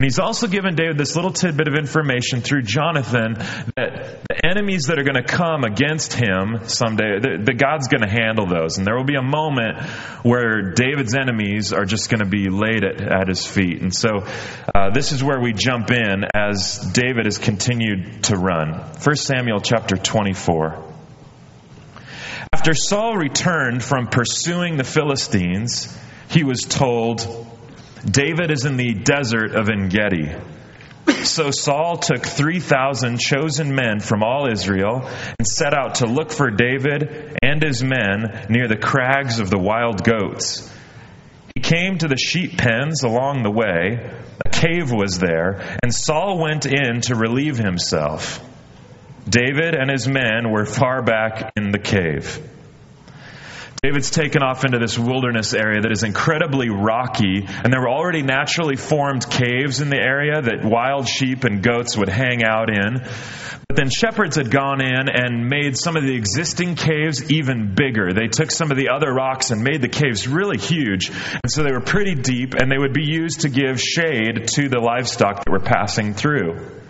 And 0.04 0.12
he's 0.12 0.20
also 0.20 0.48
given 0.48 0.76
David 0.76 0.98
this 0.98 1.16
little 1.16 1.32
tidbit 1.32 1.70
of 1.70 1.76
information 1.76 2.42
through 2.42 2.64
Jonathan 2.64 3.36
that 3.78 4.22
the 4.28 4.46
enemies 4.46 4.88
that 4.88 5.00
are 5.00 5.04
going 5.04 5.16
to 5.16 5.24
come 5.24 5.64
against 5.64 6.12
him 6.12 6.68
someday, 6.68 7.20
that 7.22 7.58
God's 7.58 7.88
going 7.88 8.02
to 8.02 8.10
handle 8.10 8.46
those. 8.46 8.78
And 8.78 8.86
there 8.86 8.98
will 8.98 9.06
be 9.06 9.16
a 9.16 9.22
moment 9.22 9.82
where 10.24 10.74
David's 10.74 11.16
enemies 11.16 11.72
are 11.72 11.86
just 11.86 12.10
going 12.10 12.20
to 12.20 12.30
be 12.30 12.50
laid 12.50 12.84
at, 12.84 13.00
at 13.02 13.30
his 13.30 13.46
feet. 13.46 13.82
And 13.82 13.96
so 13.96 14.28
uh, 14.76 14.90
this 14.94 15.14
is 15.14 15.24
where 15.24 15.40
we 15.40 15.54
jump 15.54 15.90
in 15.90 16.26
as 16.36 16.80
David 16.92 17.24
has 17.24 17.38
continued 17.38 18.24
to 18.24 18.36
run. 18.36 18.82
1 19.02 19.16
Samuel 19.16 19.62
chapter 19.62 19.96
24. 19.96 20.84
After 22.52 22.74
Saul 22.74 23.16
returned 23.16 23.82
from 23.82 24.08
pursuing 24.08 24.76
the 24.76 24.84
Philistines, 24.84 25.98
he 26.28 26.44
was 26.44 26.60
told, 26.64 27.53
David 28.10 28.52
is 28.52 28.66
in 28.66 28.76
the 28.76 28.94
desert 28.94 29.56
of 29.56 29.70
En 29.70 29.90
Gedi. 29.90 30.36
So 31.24 31.52
Saul 31.52 31.98
took 31.98 32.26
3,000 32.26 33.18
chosen 33.20 33.76
men 33.76 34.00
from 34.00 34.24
all 34.24 34.50
Israel 34.52 35.10
and 35.38 35.48
set 35.48 35.74
out 35.74 35.96
to 35.96 36.06
look 36.06 36.32
for 36.32 36.50
David 36.50 37.38
and 37.42 37.62
his 37.62 37.84
men 37.84 38.46
near 38.50 38.68
the 38.68 38.78
crags 38.78 39.40
of 39.40 39.50
the 39.50 39.58
wild 39.58 40.04
goats. 40.04 40.70
He 41.56 41.62
came 41.62 41.98
to 41.98 42.08
the 42.08 42.18
sheep 42.18 42.58
pens 42.58 43.04
along 43.04 43.44
the 43.44 43.52
way. 43.52 44.12
A 44.46 44.50
cave 44.50 44.92
was 44.92 45.20
there, 45.20 45.78
and 45.82 45.94
Saul 45.94 46.42
went 46.42 46.66
in 46.66 47.02
to 47.02 47.16
relieve 47.16 47.58
himself. 47.58 48.44
David 49.28 49.76
and 49.76 49.90
his 49.90 50.08
men 50.08 50.52
were 50.52 50.66
far 50.66 51.02
back 51.04 51.54
in 51.56 51.72
the 51.72 51.80
cave. 51.80 52.40
David's 53.84 54.10
taken 54.10 54.42
off 54.42 54.64
into 54.64 54.80
this 54.80 54.98
wilderness 54.98 55.54
area 55.54 55.82
that 55.82 55.92
is 55.92 56.04
incredibly 56.04 56.70
rocky, 56.70 57.46
and 57.46 57.74
there 57.74 57.82
were 57.82 57.90
already 57.90 58.22
naturally 58.22 58.78
formed 58.78 59.30
caves 59.30 59.82
in 59.82 59.90
the 59.90 60.00
area 60.00 60.42
that 60.42 60.64
wild 60.64 61.06
sheep 61.06 61.44
and 61.44 61.62
goats 61.62 61.98
would 61.98 62.08
hang 62.08 62.46
out 62.46 62.70
in. 62.70 63.02
But 63.68 63.76
then 63.76 63.90
shepherds 63.90 64.38
had 64.38 64.50
gone 64.50 64.80
in 64.80 65.10
and 65.10 65.50
made 65.50 65.78
some 65.78 65.98
of 65.98 66.04
the 66.04 66.16
existing 66.16 66.76
caves 66.76 67.30
even 67.30 67.76
bigger. 67.76 68.14
They 68.14 68.28
took 68.28 68.52
some 68.52 68.72
of 68.72 68.78
the 68.78 68.88
other 68.88 69.12
rocks 69.14 69.52
and 69.52 69.66
made 69.66 69.82
the 69.82 69.90
caves 69.90 70.30
really 70.30 70.58
huge. 70.58 71.10
And 71.10 71.52
so 71.52 71.64
they 71.64 71.74
were 71.74 71.82
pretty 71.82 72.16
deep, 72.16 72.54
and 72.54 72.72
they 72.72 72.78
would 72.78 72.94
be 72.94 73.04
used 73.04 73.42
to 73.42 73.50
give 73.50 73.82
shade 73.82 74.48
to 74.54 74.70
the 74.70 74.80
livestock 74.80 75.44
that 75.44 75.52
were 75.52 75.60
passing 75.60 76.14
through. 76.14 76.83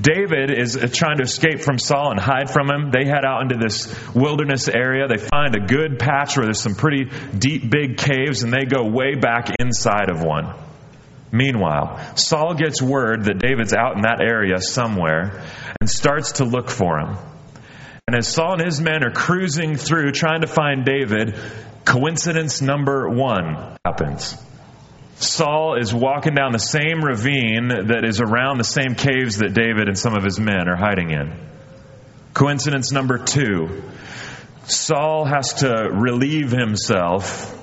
David 0.00 0.50
is 0.50 0.78
trying 0.94 1.18
to 1.18 1.24
escape 1.24 1.60
from 1.60 1.78
Saul 1.78 2.10
and 2.10 2.20
hide 2.20 2.50
from 2.50 2.70
him. 2.70 2.90
They 2.90 3.04
head 3.04 3.24
out 3.24 3.42
into 3.42 3.56
this 3.56 3.94
wilderness 4.14 4.68
area. 4.68 5.08
They 5.08 5.18
find 5.18 5.54
a 5.54 5.66
good 5.66 5.98
patch 5.98 6.36
where 6.36 6.46
there's 6.46 6.60
some 6.60 6.74
pretty 6.74 7.10
deep, 7.36 7.70
big 7.70 7.98
caves, 7.98 8.42
and 8.42 8.52
they 8.52 8.64
go 8.64 8.88
way 8.88 9.14
back 9.14 9.50
inside 9.58 10.08
of 10.08 10.22
one. 10.22 10.54
Meanwhile, 11.32 12.16
Saul 12.16 12.54
gets 12.54 12.82
word 12.82 13.24
that 13.24 13.38
David's 13.38 13.74
out 13.74 13.94
in 13.96 14.02
that 14.02 14.20
area 14.20 14.60
somewhere 14.60 15.42
and 15.80 15.88
starts 15.88 16.32
to 16.32 16.44
look 16.44 16.70
for 16.70 16.98
him. 16.98 17.16
And 18.06 18.16
as 18.16 18.26
Saul 18.26 18.54
and 18.54 18.62
his 18.62 18.80
men 18.80 19.04
are 19.04 19.12
cruising 19.12 19.76
through 19.76 20.12
trying 20.12 20.40
to 20.40 20.48
find 20.48 20.84
David, 20.84 21.36
coincidence 21.84 22.60
number 22.60 23.08
one 23.08 23.76
happens. 23.84 24.36
Saul 25.20 25.78
is 25.78 25.92
walking 25.92 26.34
down 26.34 26.52
the 26.52 26.58
same 26.58 27.04
ravine 27.04 27.68
that 27.68 28.04
is 28.06 28.20
around 28.22 28.56
the 28.56 28.64
same 28.64 28.94
caves 28.94 29.38
that 29.38 29.52
David 29.52 29.86
and 29.88 29.98
some 29.98 30.16
of 30.16 30.24
his 30.24 30.40
men 30.40 30.66
are 30.66 30.76
hiding 30.76 31.10
in. 31.10 31.32
Coincidence 32.32 32.90
number 32.90 33.18
two 33.18 33.82
Saul 34.64 35.26
has 35.26 35.54
to 35.54 35.90
relieve 35.92 36.50
himself 36.50 37.56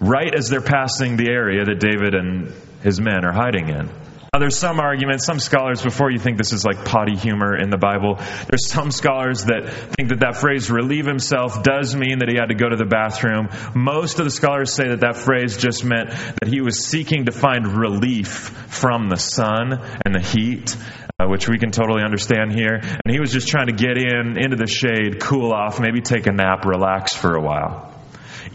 right 0.00 0.34
as 0.34 0.48
they're 0.48 0.60
passing 0.62 1.16
the 1.16 1.28
area 1.28 1.64
that 1.64 1.78
David 1.78 2.14
and 2.14 2.52
his 2.82 3.00
men 3.00 3.24
are 3.24 3.32
hiding 3.32 3.68
in. 3.68 3.90
Now, 4.34 4.38
there's 4.38 4.56
some 4.56 4.80
arguments, 4.80 5.26
some 5.26 5.38
scholars, 5.38 5.82
before 5.82 6.10
you 6.10 6.18
think 6.18 6.38
this 6.38 6.54
is 6.54 6.64
like 6.64 6.86
potty 6.86 7.16
humor 7.16 7.54
in 7.54 7.68
the 7.68 7.76
Bible, 7.76 8.14
there's 8.48 8.66
some 8.66 8.90
scholars 8.90 9.44
that 9.44 9.68
think 9.94 10.08
that 10.08 10.20
that 10.20 10.36
phrase, 10.36 10.70
relieve 10.70 11.04
himself, 11.04 11.62
does 11.62 11.94
mean 11.94 12.20
that 12.20 12.30
he 12.30 12.36
had 12.36 12.46
to 12.46 12.54
go 12.54 12.70
to 12.70 12.76
the 12.76 12.86
bathroom. 12.86 13.50
Most 13.74 14.20
of 14.20 14.24
the 14.24 14.30
scholars 14.30 14.72
say 14.72 14.88
that 14.88 15.00
that 15.00 15.16
phrase 15.16 15.58
just 15.58 15.84
meant 15.84 16.12
that 16.40 16.48
he 16.48 16.62
was 16.62 16.82
seeking 16.82 17.26
to 17.26 17.30
find 17.30 17.76
relief 17.76 18.48
from 18.68 19.10
the 19.10 19.18
sun 19.18 19.78
and 20.06 20.14
the 20.14 20.26
heat. 20.26 20.78
Uh, 21.20 21.28
which 21.28 21.46
we 21.46 21.58
can 21.58 21.70
totally 21.70 22.02
understand 22.02 22.52
here. 22.52 22.80
And 22.80 23.12
he 23.12 23.20
was 23.20 23.30
just 23.30 23.46
trying 23.46 23.66
to 23.66 23.74
get 23.74 23.98
in, 23.98 24.38
into 24.38 24.56
the 24.56 24.66
shade, 24.66 25.20
cool 25.20 25.52
off, 25.52 25.78
maybe 25.78 26.00
take 26.00 26.26
a 26.26 26.32
nap, 26.32 26.64
relax 26.64 27.14
for 27.14 27.36
a 27.36 27.40
while. 27.40 27.91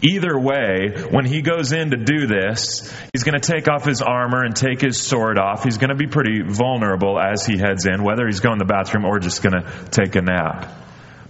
Either 0.02 0.38
way, 0.38 0.94
when 1.10 1.24
he 1.24 1.42
goes 1.42 1.72
in 1.72 1.90
to 1.90 1.96
do 1.96 2.26
this, 2.26 2.94
he's 3.12 3.24
going 3.24 3.38
to 3.38 3.52
take 3.52 3.68
off 3.68 3.84
his 3.84 4.00
armor 4.00 4.44
and 4.44 4.54
take 4.54 4.80
his 4.80 5.00
sword 5.00 5.38
off. 5.38 5.64
He's 5.64 5.78
going 5.78 5.90
to 5.90 5.96
be 5.96 6.06
pretty 6.06 6.42
vulnerable 6.46 7.18
as 7.18 7.44
he 7.44 7.58
heads 7.58 7.86
in, 7.86 8.04
whether 8.04 8.26
he's 8.26 8.40
going 8.40 8.58
to 8.58 8.64
the 8.64 8.72
bathroom 8.72 9.04
or 9.04 9.18
just 9.18 9.42
going 9.42 9.60
to 9.60 9.88
take 9.90 10.14
a 10.14 10.22
nap. 10.22 10.70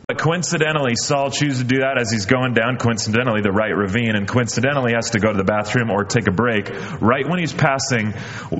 But 0.08 0.16
coincidentally, 0.16 0.94
Saul 0.96 1.30
chooses 1.30 1.58
to 1.58 1.64
do 1.64 1.80
that 1.80 1.98
as 2.00 2.10
he's 2.10 2.24
going 2.24 2.54
down, 2.54 2.78
coincidentally, 2.78 3.42
the 3.42 3.52
right 3.52 3.76
ravine, 3.76 4.16
and 4.16 4.26
coincidentally 4.26 4.94
has 4.94 5.10
to 5.10 5.20
go 5.20 5.30
to 5.30 5.36
the 5.36 5.44
bathroom 5.44 5.90
or 5.90 6.04
take 6.04 6.26
a 6.28 6.32
break 6.32 6.70
right 7.02 7.28
when 7.28 7.38
he's 7.38 7.52
passing 7.52 8.14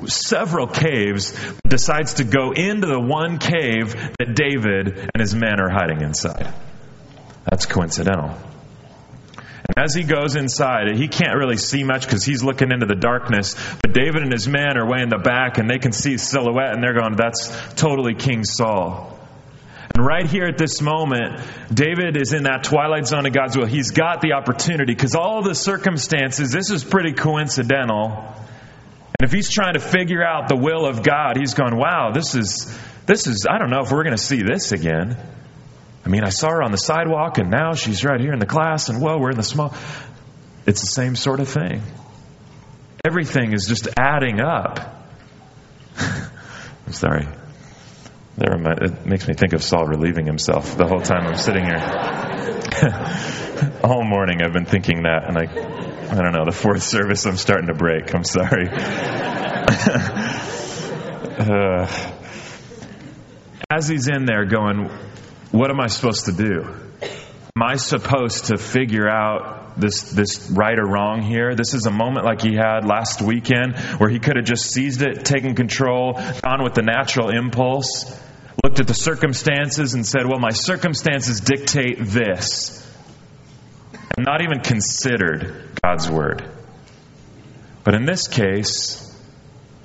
several 0.05 0.67
caves, 0.67 1.35
decides 1.67 2.15
to 2.15 2.23
go 2.23 2.51
into 2.51 2.85
the 2.85 2.99
one 2.99 3.39
cave 3.39 3.95
that 4.19 4.35
David 4.35 5.09
and 5.11 5.19
his 5.19 5.33
men 5.33 5.59
are 5.59 5.71
hiding 5.71 6.01
inside. 6.01 6.53
That's 7.49 7.65
coincidental. 7.65 8.37
As 9.77 9.93
he 9.93 10.03
goes 10.03 10.35
inside, 10.35 10.95
he 10.95 11.07
can't 11.07 11.37
really 11.37 11.57
see 11.57 11.83
much 11.83 12.05
because 12.05 12.23
he's 12.23 12.43
looking 12.43 12.71
into 12.71 12.85
the 12.85 12.95
darkness. 12.95 13.55
But 13.81 13.93
David 13.93 14.23
and 14.23 14.31
his 14.31 14.47
men 14.47 14.77
are 14.77 14.87
way 14.87 15.01
in 15.01 15.09
the 15.09 15.17
back 15.17 15.57
and 15.57 15.69
they 15.69 15.77
can 15.77 15.91
see 15.91 16.17
silhouette 16.17 16.73
and 16.73 16.83
they're 16.83 16.93
going, 16.93 17.15
that's 17.15 17.49
totally 17.75 18.15
King 18.15 18.43
Saul. 18.43 19.17
And 19.95 20.05
right 20.05 20.25
here 20.25 20.45
at 20.45 20.57
this 20.57 20.81
moment, 20.81 21.41
David 21.73 22.15
is 22.15 22.33
in 22.33 22.43
that 22.43 22.63
twilight 22.63 23.07
zone 23.07 23.25
of 23.25 23.33
God's 23.33 23.57
will. 23.57 23.65
He's 23.65 23.91
got 23.91 24.21
the 24.21 24.33
opportunity 24.33 24.93
because 24.93 25.15
all 25.15 25.41
the 25.41 25.55
circumstances, 25.55 26.51
this 26.51 26.69
is 26.69 26.83
pretty 26.83 27.13
coincidental. 27.13 28.33
And 29.19 29.27
if 29.27 29.31
he's 29.31 29.49
trying 29.49 29.73
to 29.73 29.79
figure 29.79 30.23
out 30.23 30.47
the 30.47 30.55
will 30.55 30.85
of 30.85 31.03
God, 31.03 31.37
he's 31.37 31.53
going, 31.53 31.75
wow, 31.75 32.11
this 32.13 32.35
is, 32.35 32.73
this 33.05 33.27
is, 33.27 33.45
I 33.49 33.57
don't 33.57 33.69
know 33.69 33.81
if 33.81 33.91
we're 33.91 34.03
going 34.03 34.15
to 34.15 34.23
see 34.23 34.41
this 34.41 34.71
again. 34.71 35.17
I 36.09 36.11
mean, 36.11 36.23
I 36.23 36.29
saw 36.29 36.49
her 36.49 36.63
on 36.63 36.71
the 36.71 36.77
sidewalk 36.77 37.37
and 37.37 37.51
now 37.51 37.75
she's 37.75 38.03
right 38.03 38.19
here 38.19 38.33
in 38.33 38.39
the 38.39 38.47
class 38.47 38.89
and 38.89 38.99
whoa, 38.99 39.19
we're 39.19 39.29
in 39.29 39.37
the 39.37 39.43
small. 39.43 39.75
It's 40.65 40.81
the 40.81 40.87
same 40.87 41.15
sort 41.15 41.39
of 41.39 41.47
thing. 41.47 41.83
Everything 43.05 43.53
is 43.53 43.67
just 43.67 43.87
adding 43.95 44.39
up. 44.39 45.05
I'm 45.99 46.93
sorry. 46.93 47.27
It 48.39 49.05
makes 49.05 49.27
me 49.27 49.35
think 49.35 49.53
of 49.53 49.61
Saul 49.61 49.85
relieving 49.85 50.25
himself 50.25 50.75
the 50.75 50.87
whole 50.87 50.99
time 50.99 51.27
I'm 51.27 51.37
sitting 51.37 51.63
here. 51.63 51.77
All 53.83 54.03
morning 54.03 54.41
I've 54.41 54.53
been 54.53 54.65
thinking 54.65 55.03
that, 55.03 55.25
and 55.27 55.37
I, 55.37 55.43
I 55.43 56.15
don't 56.23 56.33
know, 56.33 56.45
the 56.45 56.51
fourth 56.51 56.81
service 56.81 57.27
I'm 57.27 57.37
starting 57.37 57.67
to 57.67 57.75
break. 57.75 58.15
I'm 58.15 58.23
sorry. 58.23 58.67
uh, 61.37 61.85
as 63.69 63.87
he's 63.87 64.07
in 64.07 64.25
there 64.25 64.45
going, 64.45 64.89
what 65.51 65.71
am 65.71 65.79
I 65.79 65.87
supposed 65.87 66.25
to 66.25 66.31
do? 66.31 66.61
Am 67.55 67.63
I 67.63 67.75
supposed 67.75 68.45
to 68.45 68.57
figure 68.57 69.09
out 69.09 69.79
this, 69.79 70.11
this 70.11 70.49
right 70.51 70.77
or 70.77 70.85
wrong 70.85 71.21
here? 71.21 71.55
This 71.55 71.73
is 71.73 71.85
a 71.87 71.91
moment 71.91 72.25
like 72.25 72.41
he 72.41 72.53
had 72.53 72.85
last 72.85 73.21
weekend 73.21 73.77
where 73.97 74.09
he 74.09 74.19
could 74.19 74.35
have 74.35 74.45
just 74.45 74.71
seized 74.71 75.01
it, 75.01 75.25
taken 75.25 75.55
control, 75.55 76.13
gone 76.13 76.63
with 76.63 76.75
the 76.75 76.83
natural 76.83 77.29
impulse, 77.29 78.05
looked 78.63 78.79
at 78.79 78.87
the 78.87 78.93
circumstances 78.93 79.93
and 79.93 80.05
said, 80.05 80.25
well, 80.25 80.39
my 80.39 80.51
circumstances 80.51 81.41
dictate 81.41 81.97
this. 81.99 82.85
And 84.15 84.25
not 84.25 84.41
even 84.41 84.59
considered 84.59 85.69
God's 85.83 86.09
word. 86.09 86.43
But 87.83 87.95
in 87.95 88.05
this 88.05 88.27
case, 88.27 89.05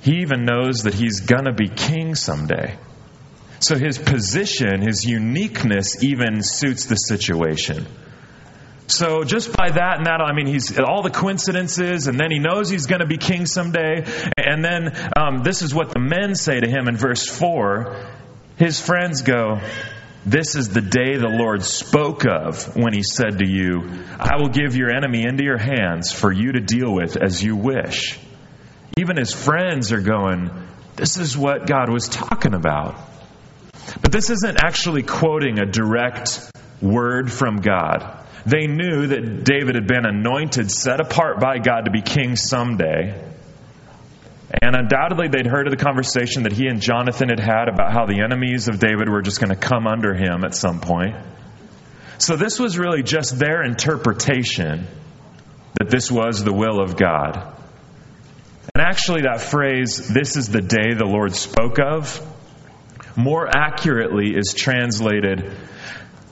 he 0.01 0.17
even 0.21 0.45
knows 0.45 0.83
that 0.83 0.93
he's 0.93 1.21
going 1.21 1.45
to 1.45 1.53
be 1.53 1.67
king 1.67 2.13
someday. 2.15 2.77
So 3.65 3.79
his 3.79 3.97
position, 3.97 4.83
his 4.83 5.05
uniqueness, 5.05 6.03
even 6.03 6.43
suits 6.43 6.85
the 6.85 6.95
situation. 6.95 7.87
So 8.85 9.23
just 9.23 9.57
by 9.57 9.71
that 9.71 9.97
and 9.97 10.05
that, 10.05 10.21
I 10.21 10.33
mean, 10.33 10.45
he's 10.45 10.77
all 10.77 11.01
the 11.01 11.09
coincidences, 11.09 12.05
and 12.05 12.19
then 12.19 12.29
he 12.29 12.37
knows 12.37 12.69
he's 12.69 12.85
going 12.85 13.01
to 13.01 13.07
be 13.07 13.17
king 13.17 13.47
someday. 13.47 14.05
And 14.37 14.63
then 14.63 14.95
um, 15.17 15.41
this 15.41 15.63
is 15.63 15.73
what 15.73 15.91
the 15.91 15.99
men 15.99 16.35
say 16.35 16.59
to 16.59 16.69
him 16.69 16.87
in 16.87 16.95
verse 16.95 17.27
four. 17.27 18.05
His 18.57 18.79
friends 18.79 19.23
go, 19.23 19.59
"This 20.27 20.53
is 20.53 20.69
the 20.69 20.81
day 20.81 21.17
the 21.17 21.27
Lord 21.27 21.63
spoke 21.63 22.23
of 22.27 22.77
when 22.77 22.93
He 22.93 23.01
said 23.01 23.39
to 23.39 23.49
you, 23.49 23.89
I 24.19 24.35
will 24.35 24.49
give 24.49 24.75
your 24.75 24.91
enemy 24.95 25.23
into 25.23 25.43
your 25.43 25.57
hands 25.57 26.11
for 26.11 26.31
you 26.31 26.51
to 26.51 26.59
deal 26.59 26.93
with 26.93 27.17
as 27.17 27.43
you 27.43 27.55
wish." 27.55 28.19
Even 28.95 29.17
his 29.17 29.33
friends 29.33 29.91
are 29.91 30.01
going, 30.01 30.51
"This 30.97 31.17
is 31.17 31.35
what 31.35 31.65
God 31.65 31.89
was 31.91 32.07
talking 32.09 32.53
about." 32.53 33.14
But 34.01 34.11
this 34.11 34.29
isn't 34.29 34.63
actually 34.63 35.03
quoting 35.03 35.59
a 35.59 35.65
direct 35.65 36.51
word 36.81 37.31
from 37.31 37.57
God. 37.57 38.25
They 38.45 38.67
knew 38.67 39.07
that 39.07 39.43
David 39.43 39.75
had 39.75 39.87
been 39.87 40.05
anointed, 40.05 40.71
set 40.71 40.99
apart 40.99 41.39
by 41.39 41.57
God 41.57 41.85
to 41.85 41.91
be 41.91 42.01
king 42.01 42.35
someday. 42.35 43.19
And 44.61 44.75
undoubtedly, 44.75 45.27
they'd 45.27 45.47
heard 45.47 45.67
of 45.67 45.71
the 45.71 45.83
conversation 45.83 46.43
that 46.43 46.53
he 46.53 46.67
and 46.67 46.79
Jonathan 46.79 47.29
had 47.29 47.39
had 47.39 47.67
about 47.67 47.91
how 47.91 48.05
the 48.05 48.21
enemies 48.21 48.67
of 48.67 48.79
David 48.79 49.09
were 49.09 49.21
just 49.21 49.39
going 49.39 49.49
to 49.49 49.55
come 49.55 49.87
under 49.87 50.13
him 50.13 50.43
at 50.43 50.53
some 50.53 50.79
point. 50.79 51.15
So, 52.19 52.35
this 52.37 52.59
was 52.59 52.77
really 52.77 53.03
just 53.03 53.37
their 53.37 53.63
interpretation 53.63 54.87
that 55.79 55.89
this 55.89 56.11
was 56.11 56.43
the 56.43 56.53
will 56.53 56.79
of 56.79 56.95
God. 56.95 57.35
And 58.73 58.81
actually, 58.81 59.23
that 59.23 59.41
phrase, 59.41 60.07
this 60.07 60.37
is 60.37 60.49
the 60.49 60.61
day 60.61 60.93
the 60.93 61.05
Lord 61.05 61.35
spoke 61.35 61.79
of, 61.79 62.21
more 63.15 63.47
accurately 63.47 64.35
is 64.35 64.53
translated, 64.55 65.51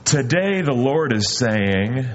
Today 0.04 0.60
the 0.60 0.74
Lord 0.74 1.14
is 1.14 1.34
saying, 1.36 2.06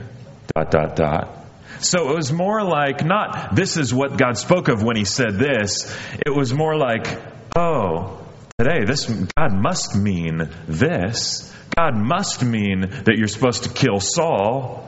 dot, 0.54 0.70
dot, 0.70 0.96
dot. 0.96 1.36
So 1.80 2.10
it 2.12 2.16
was 2.16 2.32
more 2.32 2.64
like, 2.64 3.04
not 3.04 3.56
this 3.56 3.78
is 3.78 3.92
what 3.92 4.16
God 4.18 4.38
spoke 4.38 4.68
of 4.68 4.84
when 4.84 4.96
he 4.96 5.06
said 5.06 5.40
this. 5.40 5.92
It 6.24 6.30
was 6.30 6.54
more 6.54 6.78
like, 6.78 7.08
oh, 7.56 8.24
today 8.60 8.86
this, 8.86 9.06
God 9.06 9.54
must 9.54 9.96
mean 9.96 10.50
this. 10.68 11.52
God 11.76 11.96
must 11.96 12.44
mean 12.44 12.82
that 12.82 13.16
you're 13.18 13.28
supposed 13.28 13.64
to 13.64 13.70
kill 13.70 14.00
Saul 14.00 14.88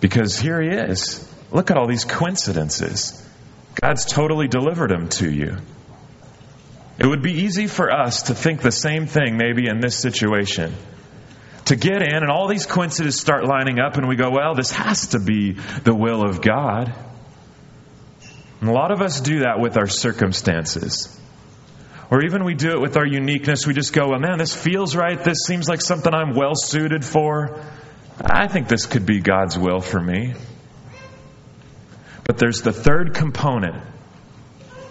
because 0.00 0.38
here 0.38 0.60
he 0.60 0.68
is. 0.68 1.26
Look 1.50 1.72
at 1.72 1.76
all 1.76 1.88
these 1.88 2.04
coincidences. 2.04 3.20
God's 3.80 4.04
totally 4.04 4.46
delivered 4.46 4.92
him 4.92 5.08
to 5.08 5.30
you. 5.30 5.56
It 6.98 7.06
would 7.06 7.22
be 7.22 7.44
easy 7.44 7.66
for 7.66 7.92
us 7.92 8.24
to 8.24 8.34
think 8.34 8.60
the 8.60 8.72
same 8.72 9.06
thing 9.06 9.36
maybe 9.36 9.68
in 9.68 9.80
this 9.80 9.96
situation 9.96 10.74
to 11.68 11.76
get 11.76 12.00
in, 12.00 12.14
and 12.14 12.30
all 12.30 12.48
these 12.48 12.64
coincidences 12.64 13.20
start 13.20 13.44
lining 13.44 13.78
up, 13.78 13.98
and 13.98 14.08
we 14.08 14.16
go, 14.16 14.30
well, 14.30 14.54
this 14.54 14.70
has 14.70 15.08
to 15.08 15.20
be 15.20 15.52
the 15.52 15.94
will 15.94 16.22
of 16.22 16.40
God. 16.40 16.94
And 18.60 18.70
a 18.70 18.72
lot 18.72 18.90
of 18.90 19.02
us 19.02 19.20
do 19.20 19.40
that 19.40 19.60
with 19.60 19.76
our 19.76 19.86
circumstances. 19.86 21.14
Or 22.10 22.24
even 22.24 22.44
we 22.44 22.54
do 22.54 22.70
it 22.70 22.80
with 22.80 22.96
our 22.96 23.06
uniqueness. 23.06 23.66
We 23.66 23.74
just 23.74 23.92
go, 23.92 24.08
well, 24.08 24.18
man, 24.18 24.38
this 24.38 24.56
feels 24.56 24.96
right. 24.96 25.22
This 25.22 25.44
seems 25.46 25.68
like 25.68 25.82
something 25.82 26.12
I'm 26.12 26.34
well 26.34 26.54
suited 26.54 27.04
for. 27.04 27.62
I 28.18 28.48
think 28.48 28.68
this 28.68 28.86
could 28.86 29.04
be 29.04 29.20
God's 29.20 29.58
will 29.58 29.80
for 29.80 30.00
me. 30.00 30.34
But 32.24 32.38
there's 32.38 32.62
the 32.62 32.72
third 32.72 33.14
component 33.14 33.76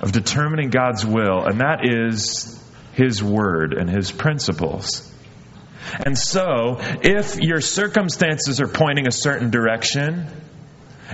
of 0.02 0.12
determining 0.12 0.70
God's 0.70 1.06
will, 1.06 1.46
and 1.46 1.60
that 1.60 1.80
is 1.84 2.64
His 2.94 3.24
Word 3.24 3.74
and 3.74 3.90
His 3.90 4.12
principles. 4.12 5.12
And 6.06 6.18
so, 6.18 6.78
if 7.02 7.40
your 7.40 7.62
circumstances 7.62 8.60
are 8.62 8.68
pointing 8.68 9.08
a 9.08 9.12
certain 9.12 9.50
direction, 9.50 10.28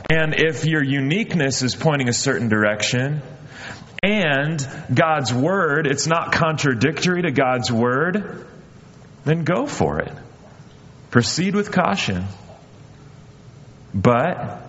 and 0.10 0.34
if 0.36 0.66
your 0.66 0.84
uniqueness 0.84 1.62
is 1.62 1.76
pointing 1.76 2.10
a 2.10 2.14
certain 2.14 2.50
direction, 2.50 3.22
and 4.02 4.68
God's 4.94 5.34
Word, 5.34 5.88
it's 5.88 6.08
not 6.08 6.34
contradictory 6.34 7.22
to 7.22 7.32
God's 7.32 7.72
Word, 7.72 8.46
then 9.24 9.44
go 9.44 9.66
for 9.66 10.00
it. 10.00 10.12
Proceed 11.10 11.56
with 11.56 11.72
caution. 11.72 12.26
But, 13.94 14.63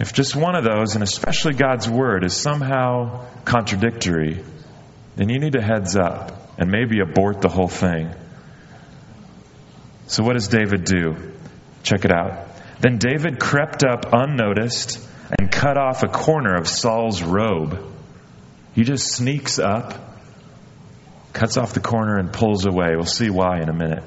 if 0.00 0.14
just 0.14 0.34
one 0.34 0.56
of 0.56 0.64
those, 0.64 0.94
and 0.94 1.04
especially 1.04 1.52
God's 1.52 1.86
Word, 1.86 2.24
is 2.24 2.34
somehow 2.34 3.26
contradictory, 3.44 4.42
then 5.16 5.28
you 5.28 5.38
need 5.38 5.54
a 5.56 5.62
heads 5.62 5.94
up 5.94 6.56
and 6.58 6.70
maybe 6.70 7.00
abort 7.00 7.42
the 7.42 7.50
whole 7.50 7.68
thing. 7.68 8.10
So, 10.06 10.24
what 10.24 10.32
does 10.32 10.48
David 10.48 10.84
do? 10.84 11.34
Check 11.82 12.06
it 12.06 12.10
out. 12.10 12.48
Then 12.80 12.96
David 12.96 13.38
crept 13.38 13.84
up 13.84 14.06
unnoticed 14.10 15.06
and 15.38 15.52
cut 15.52 15.76
off 15.76 16.02
a 16.02 16.08
corner 16.08 16.56
of 16.56 16.66
Saul's 16.66 17.22
robe. 17.22 17.92
He 18.74 18.84
just 18.84 19.06
sneaks 19.06 19.58
up, 19.58 20.16
cuts 21.34 21.58
off 21.58 21.74
the 21.74 21.80
corner, 21.80 22.16
and 22.16 22.32
pulls 22.32 22.64
away. 22.64 22.96
We'll 22.96 23.04
see 23.04 23.28
why 23.28 23.60
in 23.60 23.68
a 23.68 23.74
minute. 23.74 24.04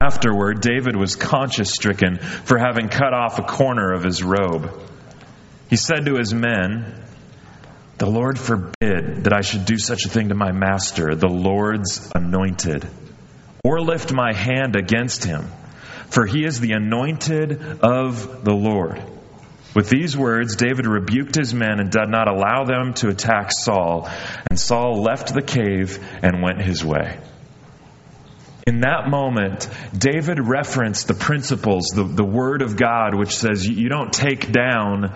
Afterward, 0.00 0.62
David 0.62 0.96
was 0.96 1.14
conscience 1.14 1.72
stricken 1.72 2.16
for 2.16 2.56
having 2.56 2.88
cut 2.88 3.12
off 3.12 3.38
a 3.38 3.42
corner 3.42 3.92
of 3.92 4.02
his 4.02 4.22
robe. 4.22 4.72
He 5.70 5.76
said 5.76 6.06
to 6.06 6.16
his 6.16 6.32
men, 6.34 6.94
The 7.98 8.06
Lord 8.06 8.38
forbid 8.38 9.24
that 9.24 9.32
I 9.32 9.40
should 9.40 9.64
do 9.64 9.78
such 9.78 10.04
a 10.04 10.08
thing 10.08 10.28
to 10.28 10.34
my 10.34 10.52
master, 10.52 11.14
the 11.14 11.28
Lord's 11.28 12.10
anointed 12.14 12.86
or 13.64 13.80
lift 13.80 14.12
my 14.12 14.34
hand 14.34 14.76
against 14.76 15.24
him, 15.24 15.50
for 16.10 16.26
he 16.26 16.44
is 16.44 16.60
the 16.60 16.72
anointed 16.72 17.80
of 17.80 18.44
the 18.44 18.52
Lord. 18.52 19.02
With 19.74 19.88
these 19.88 20.16
words, 20.16 20.54
David 20.54 20.86
rebuked 20.86 21.34
his 21.34 21.52
men 21.52 21.80
and 21.80 21.90
did 21.90 22.08
not 22.08 22.28
allow 22.28 22.64
them 22.64 22.94
to 22.94 23.08
attack 23.08 23.50
Saul, 23.50 24.08
and 24.48 24.60
Saul 24.60 25.02
left 25.02 25.34
the 25.34 25.42
cave 25.42 25.98
and 26.22 26.42
went 26.42 26.62
his 26.62 26.84
way. 26.84 27.18
In 28.66 28.80
that 28.80 29.08
moment, 29.08 29.68
David 29.96 30.38
referenced 30.40 31.08
the 31.08 31.14
principles, 31.14 31.86
the, 31.94 32.04
the 32.04 32.24
Word 32.24 32.62
of 32.62 32.76
God, 32.76 33.14
which 33.14 33.36
says 33.36 33.66
you 33.66 33.88
don't 33.88 34.12
take 34.12 34.52
down 34.52 35.14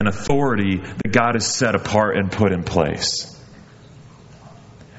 an 0.00 0.06
authority 0.06 0.76
that 0.76 1.12
God 1.12 1.34
has 1.34 1.46
set 1.46 1.74
apart 1.74 2.16
and 2.16 2.30
put 2.30 2.52
in 2.52 2.62
place. 2.62 3.34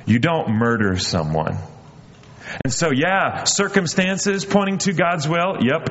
You 0.06 0.20
don't 0.20 0.50
murder 0.52 0.98
someone. 0.98 1.58
And 2.64 2.74
so, 2.74 2.90
yeah, 2.92 3.44
circumstances 3.44 4.44
pointing 4.46 4.80
to 4.80 4.94
God's 4.94 5.28
will, 5.28 5.58
yep. 5.62 5.88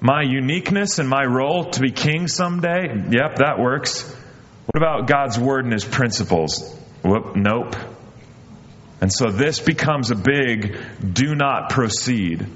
My 0.00 0.22
uniqueness 0.22 0.98
and 0.98 1.08
my 1.08 1.24
role 1.24 1.70
to 1.70 1.80
be 1.80 1.90
king 1.90 2.28
someday, 2.28 2.88
yep, 3.10 3.36
that 3.36 3.58
works. 3.58 4.02
What 4.66 4.76
about 4.76 5.08
God's 5.08 5.38
word 5.38 5.64
and 5.64 5.72
his 5.72 5.84
principles? 5.84 6.78
Whoop, 7.02 7.36
nope. 7.36 7.76
And 9.00 9.12
so 9.12 9.30
this 9.30 9.60
becomes 9.60 10.10
a 10.10 10.14
big 10.14 10.78
do 11.12 11.34
not 11.34 11.70
proceed 11.70 12.46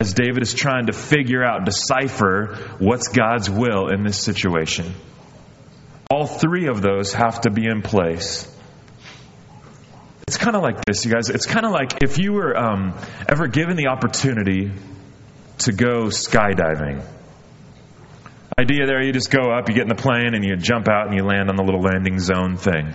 as 0.00 0.12
David 0.14 0.42
is 0.42 0.54
trying 0.54 0.86
to 0.86 0.92
figure 0.92 1.44
out, 1.44 1.64
decipher 1.64 2.58
what's 2.78 3.08
God's 3.08 3.48
will 3.48 3.88
in 3.88 4.04
this 4.04 4.20
situation. 4.20 4.92
All 6.10 6.26
three 6.26 6.66
of 6.68 6.82
those 6.82 7.12
have 7.14 7.42
to 7.42 7.50
be 7.50 7.66
in 7.66 7.82
place. 7.82 8.50
It's 10.26 10.36
kind 10.36 10.56
of 10.56 10.62
like 10.62 10.84
this, 10.84 11.04
you 11.04 11.12
guys. 11.12 11.30
It's 11.30 11.46
kind 11.46 11.66
of 11.66 11.72
like 11.72 12.02
if 12.02 12.18
you 12.18 12.32
were 12.32 12.56
um, 12.56 12.94
ever 13.28 13.46
given 13.46 13.76
the 13.76 13.88
opportunity 13.88 14.72
to 15.58 15.72
go 15.72 16.06
skydiving. 16.06 17.04
Idea 18.58 18.86
there, 18.86 19.02
you 19.02 19.12
just 19.12 19.30
go 19.30 19.50
up, 19.50 19.68
you 19.68 19.74
get 19.74 19.82
in 19.82 19.88
the 19.88 19.94
plane, 19.94 20.34
and 20.34 20.44
you 20.44 20.56
jump 20.56 20.88
out 20.88 21.06
and 21.06 21.16
you 21.16 21.24
land 21.24 21.50
on 21.50 21.56
the 21.56 21.62
little 21.62 21.80
landing 21.80 22.18
zone 22.18 22.56
thing. 22.56 22.94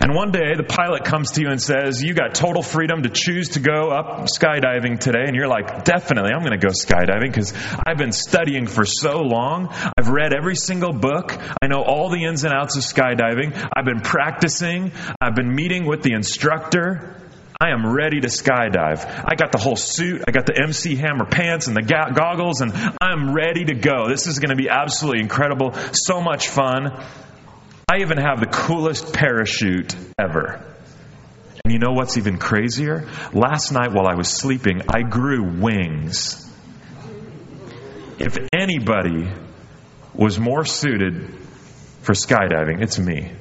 And 0.00 0.14
one 0.14 0.32
day 0.32 0.54
the 0.56 0.64
pilot 0.64 1.04
comes 1.04 1.32
to 1.32 1.40
you 1.40 1.48
and 1.48 1.60
says, 1.60 2.02
You 2.02 2.14
got 2.14 2.34
total 2.34 2.62
freedom 2.62 3.02
to 3.02 3.08
choose 3.08 3.50
to 3.50 3.60
go 3.60 3.90
up 3.90 4.26
skydiving 4.26 4.98
today. 4.98 5.24
And 5.26 5.36
you're 5.36 5.48
like, 5.48 5.84
Definitely, 5.84 6.32
I'm 6.32 6.40
going 6.40 6.58
to 6.58 6.66
go 6.66 6.72
skydiving 6.72 7.32
because 7.32 7.52
I've 7.86 7.98
been 7.98 8.12
studying 8.12 8.66
for 8.66 8.84
so 8.84 9.20
long. 9.20 9.68
I've 9.98 10.08
read 10.08 10.32
every 10.32 10.56
single 10.56 10.92
book. 10.92 11.36
I 11.62 11.66
know 11.66 11.82
all 11.82 12.10
the 12.10 12.24
ins 12.24 12.44
and 12.44 12.52
outs 12.52 12.76
of 12.76 12.82
skydiving. 12.82 13.54
I've 13.76 13.84
been 13.84 14.00
practicing. 14.00 14.92
I've 15.20 15.34
been 15.34 15.54
meeting 15.54 15.86
with 15.86 16.02
the 16.02 16.12
instructor. 16.12 17.20
I 17.60 17.70
am 17.70 17.86
ready 17.86 18.20
to 18.20 18.26
skydive. 18.28 19.06
I 19.24 19.36
got 19.36 19.52
the 19.52 19.58
whole 19.58 19.76
suit. 19.76 20.24
I 20.26 20.32
got 20.32 20.44
the 20.44 20.60
MC 20.60 20.96
Hammer 20.96 21.24
pants 21.24 21.68
and 21.68 21.76
the 21.76 21.82
ga- 21.82 22.10
goggles, 22.10 22.60
and 22.60 22.72
I'm 23.00 23.32
ready 23.32 23.64
to 23.66 23.74
go. 23.74 24.08
This 24.08 24.26
is 24.26 24.40
going 24.40 24.50
to 24.50 24.56
be 24.56 24.68
absolutely 24.68 25.20
incredible. 25.20 25.72
So 25.92 26.20
much 26.20 26.48
fun. 26.48 27.00
I 27.88 27.98
even 27.98 28.18
have 28.18 28.40
the 28.40 28.46
coolest 28.46 29.12
parachute 29.12 29.94
ever. 30.18 30.64
And 31.64 31.72
you 31.72 31.78
know 31.78 31.92
what's 31.92 32.16
even 32.16 32.38
crazier? 32.38 33.08
Last 33.32 33.72
night 33.72 33.92
while 33.92 34.06
I 34.06 34.14
was 34.14 34.28
sleeping, 34.28 34.82
I 34.88 35.02
grew 35.02 35.60
wings. 35.60 36.40
If 38.18 38.38
anybody 38.52 39.30
was 40.14 40.38
more 40.38 40.64
suited 40.64 41.34
for 42.02 42.12
skydiving, 42.12 42.82
it's 42.82 42.98
me. 42.98 43.32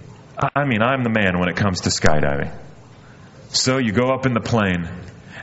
I 0.56 0.66
mean, 0.66 0.82
I'm 0.82 1.04
the 1.04 1.10
man 1.10 1.40
when 1.40 1.50
it 1.50 1.56
comes 1.56 1.82
to 1.82 1.90
skydiving. 1.90 2.52
So 3.50 3.78
you 3.78 3.92
go 3.92 4.14
up 4.14 4.26
in 4.26 4.34
the 4.34 4.42
plane, 4.42 4.90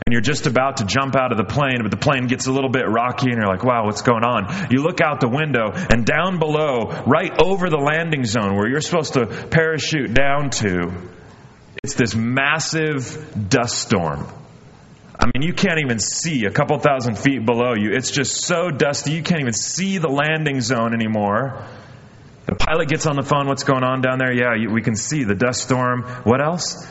and 0.07 0.13
you're 0.13 0.21
just 0.23 0.47
about 0.47 0.79
to 0.79 0.85
jump 0.85 1.15
out 1.17 1.33
of 1.33 1.39
the 1.39 1.45
plane, 1.45 1.79
but 1.83 1.91
the 1.91 1.97
plane 1.97 2.27
gets 2.27 2.47
a 2.47 2.53
little 2.53 2.71
bit 2.71 2.89
rocky 2.89 3.31
and 3.31 3.37
you're 3.37 3.47
like, 3.47 3.65
wow, 3.65 3.85
what's 3.85 4.03
going 4.03 4.25
on? 4.25 4.69
You 4.71 4.83
look 4.83 5.01
out 5.01 5.21
the 5.21 5.29
window 5.29 5.71
and 5.73 6.05
down 6.05 6.39
below, 6.39 7.05
right 7.07 7.33
over 7.43 7.69
the 7.69 7.79
landing 7.79 8.25
zone 8.25 8.57
where 8.57 8.69
you're 8.69 8.81
supposed 8.81 9.15
to 9.15 9.27
parachute 9.27 10.15
down 10.15 10.51
to, 10.51 10.93
it's 11.83 11.95
this 11.95 12.15
massive 12.15 13.49
dust 13.49 13.79
storm. 13.79 14.27
I 15.19 15.27
mean, 15.27 15.47
you 15.47 15.53
can't 15.53 15.81
even 15.85 15.99
see 15.99 16.47
a 16.47 16.51
couple 16.51 16.79
thousand 16.79 17.19
feet 17.19 17.45
below 17.45 17.75
you. 17.75 17.93
It's 17.93 18.11
just 18.11 18.43
so 18.43 18.71
dusty, 18.71 19.13
you 19.13 19.23
can't 19.23 19.41
even 19.41 19.53
see 19.53 19.99
the 19.99 20.09
landing 20.09 20.63
zone 20.63 20.95
anymore. 20.95 21.67
The 22.47 22.55
pilot 22.55 22.89
gets 22.89 23.07
on 23.07 23.17
the 23.17 23.23
phone. 23.23 23.47
What's 23.47 23.65
going 23.65 23.85
on 23.85 24.01
down 24.01 24.19
there? 24.19 24.33
Yeah, 24.33 24.73
we 24.73 24.83
can 24.83 24.97
see 24.97 25.25
the 25.25 25.35
dust 25.35 25.63
storm. 25.63 26.03
What 26.25 26.41
else? 26.43 26.85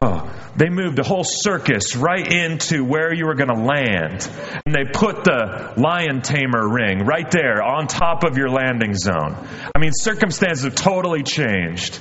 Oh, 0.00 0.30
they 0.56 0.68
moved 0.68 0.98
a 0.98 1.02
whole 1.02 1.24
circus 1.24 1.96
right 1.96 2.26
into 2.26 2.84
where 2.84 3.12
you 3.12 3.26
were 3.26 3.34
going 3.34 3.48
to 3.48 3.62
land. 3.62 4.30
And 4.64 4.74
they 4.74 4.84
put 4.84 5.24
the 5.24 5.74
lion 5.76 6.22
tamer 6.22 6.68
ring 6.68 7.04
right 7.04 7.30
there 7.30 7.62
on 7.62 7.86
top 7.86 8.24
of 8.24 8.36
your 8.36 8.50
landing 8.50 8.94
zone. 8.94 9.36
I 9.74 9.78
mean, 9.78 9.92
circumstances 9.92 10.64
have 10.64 10.74
totally 10.74 11.22
changed. 11.22 11.98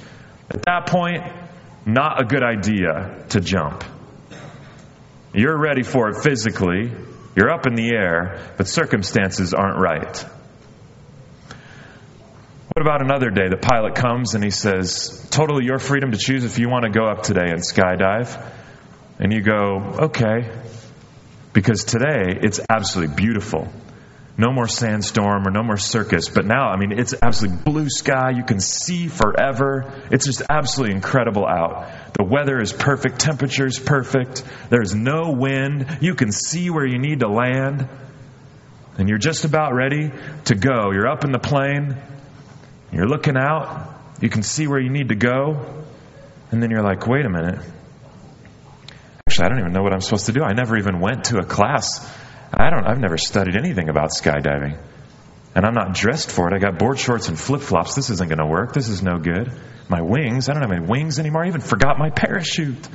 At 0.49 0.63
that 0.63 0.87
point, 0.87 1.23
not 1.85 2.21
a 2.21 2.25
good 2.25 2.43
idea 2.43 3.25
to 3.29 3.41
jump. 3.41 3.83
You're 5.33 5.57
ready 5.57 5.83
for 5.83 6.09
it 6.09 6.23
physically, 6.23 6.91
you're 7.35 7.51
up 7.51 7.67
in 7.67 7.75
the 7.75 7.91
air, 7.93 8.53
but 8.57 8.67
circumstances 8.67 9.53
aren't 9.53 9.79
right. 9.79 10.25
What 12.79 12.87
about 12.87 13.01
another 13.01 13.29
day? 13.29 13.49
The 13.49 13.57
pilot 13.57 13.95
comes 13.95 14.35
and 14.35 14.41
he 14.41 14.51
says, 14.51 15.27
Totally 15.31 15.65
your 15.65 15.79
freedom 15.79 16.13
to 16.13 16.17
choose 16.17 16.45
if 16.45 16.59
you 16.59 16.69
want 16.69 16.85
to 16.85 16.89
go 16.89 17.07
up 17.07 17.23
today 17.23 17.49
and 17.49 17.59
skydive. 17.59 18.41
And 19.19 19.33
you 19.33 19.41
go, 19.41 19.97
Okay. 20.03 20.49
Because 21.51 21.83
today 21.83 22.39
it's 22.41 22.61
absolutely 22.69 23.17
beautiful. 23.17 23.67
No 24.37 24.53
more 24.53 24.69
sandstorm 24.69 25.45
or 25.45 25.51
no 25.51 25.61
more 25.61 25.75
circus. 25.75 26.29
But 26.29 26.45
now, 26.45 26.69
I 26.69 26.77
mean, 26.77 26.97
it's 26.97 27.13
absolutely 27.21 27.57
blue 27.65 27.89
sky. 27.89 28.29
You 28.29 28.45
can 28.45 28.61
see 28.61 29.09
forever. 29.09 30.01
It's 30.09 30.25
just 30.25 30.41
absolutely 30.49 30.95
incredible 30.95 31.45
out. 31.45 32.13
The 32.13 32.23
weather 32.23 32.61
is 32.61 32.71
perfect. 32.71 33.19
Temperature 33.19 33.65
is 33.65 33.77
perfect. 33.77 34.41
There's 34.69 34.95
no 34.95 35.31
wind. 35.31 35.97
You 35.99 36.15
can 36.15 36.31
see 36.31 36.69
where 36.69 36.85
you 36.85 36.97
need 36.97 37.19
to 37.19 37.27
land. 37.27 37.89
And 38.97 39.09
you're 39.09 39.17
just 39.17 39.43
about 39.43 39.73
ready 39.73 40.11
to 40.45 40.55
go. 40.55 40.91
You're 40.93 41.09
up 41.09 41.25
in 41.25 41.33
the 41.33 41.39
plane. 41.39 41.97
You're 42.91 43.07
looking 43.07 43.37
out, 43.37 43.93
you 44.21 44.29
can 44.29 44.43
see 44.43 44.67
where 44.67 44.79
you 44.79 44.89
need 44.89 45.09
to 45.09 45.15
go, 45.15 45.83
and 46.51 46.61
then 46.61 46.71
you're 46.71 46.83
like, 46.83 47.07
wait 47.07 47.25
a 47.25 47.29
minute. 47.29 47.59
Actually, 49.27 49.45
I 49.45 49.49
don't 49.49 49.59
even 49.59 49.73
know 49.73 49.83
what 49.83 49.93
I'm 49.93 50.01
supposed 50.01 50.25
to 50.25 50.31
do. 50.31 50.41
I 50.41 50.53
never 50.53 50.77
even 50.77 50.99
went 50.99 51.25
to 51.25 51.37
a 51.37 51.45
class. 51.45 52.03
I 52.51 52.71
don't 52.71 52.85
I've 52.87 52.99
never 52.99 53.17
studied 53.17 53.55
anything 53.55 53.89
about 53.89 54.09
skydiving. 54.09 54.79
And 55.55 55.65
I'm 55.65 55.73
not 55.73 55.93
dressed 55.93 56.31
for 56.31 56.47
it. 56.47 56.55
I 56.55 56.59
got 56.59 56.79
board 56.79 56.99
shorts 56.99 57.27
and 57.27 57.39
flip 57.39 57.61
flops. 57.61 57.95
This 57.95 58.09
isn't 58.09 58.27
going 58.27 58.39
to 58.39 58.45
work. 58.45 58.73
This 58.73 58.89
is 58.89 59.01
no 59.01 59.17
good. 59.17 59.51
My 59.87 60.01
wings, 60.01 60.49
I 60.49 60.53
don't 60.53 60.61
have 60.61 60.71
any 60.71 60.85
wings 60.85 61.19
anymore. 61.19 61.43
I 61.43 61.47
even 61.47 61.61
forgot 61.61 61.97
my 61.97 62.09
parachute. 62.09 62.87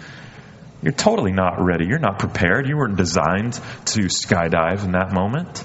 You're 0.82 0.92
totally 0.92 1.32
not 1.32 1.60
ready. 1.60 1.86
You're 1.86 1.98
not 1.98 2.18
prepared. 2.18 2.68
You 2.68 2.76
weren't 2.76 2.96
designed 2.96 3.54
to 3.86 4.02
skydive 4.02 4.84
in 4.84 4.92
that 4.92 5.12
moment. 5.12 5.64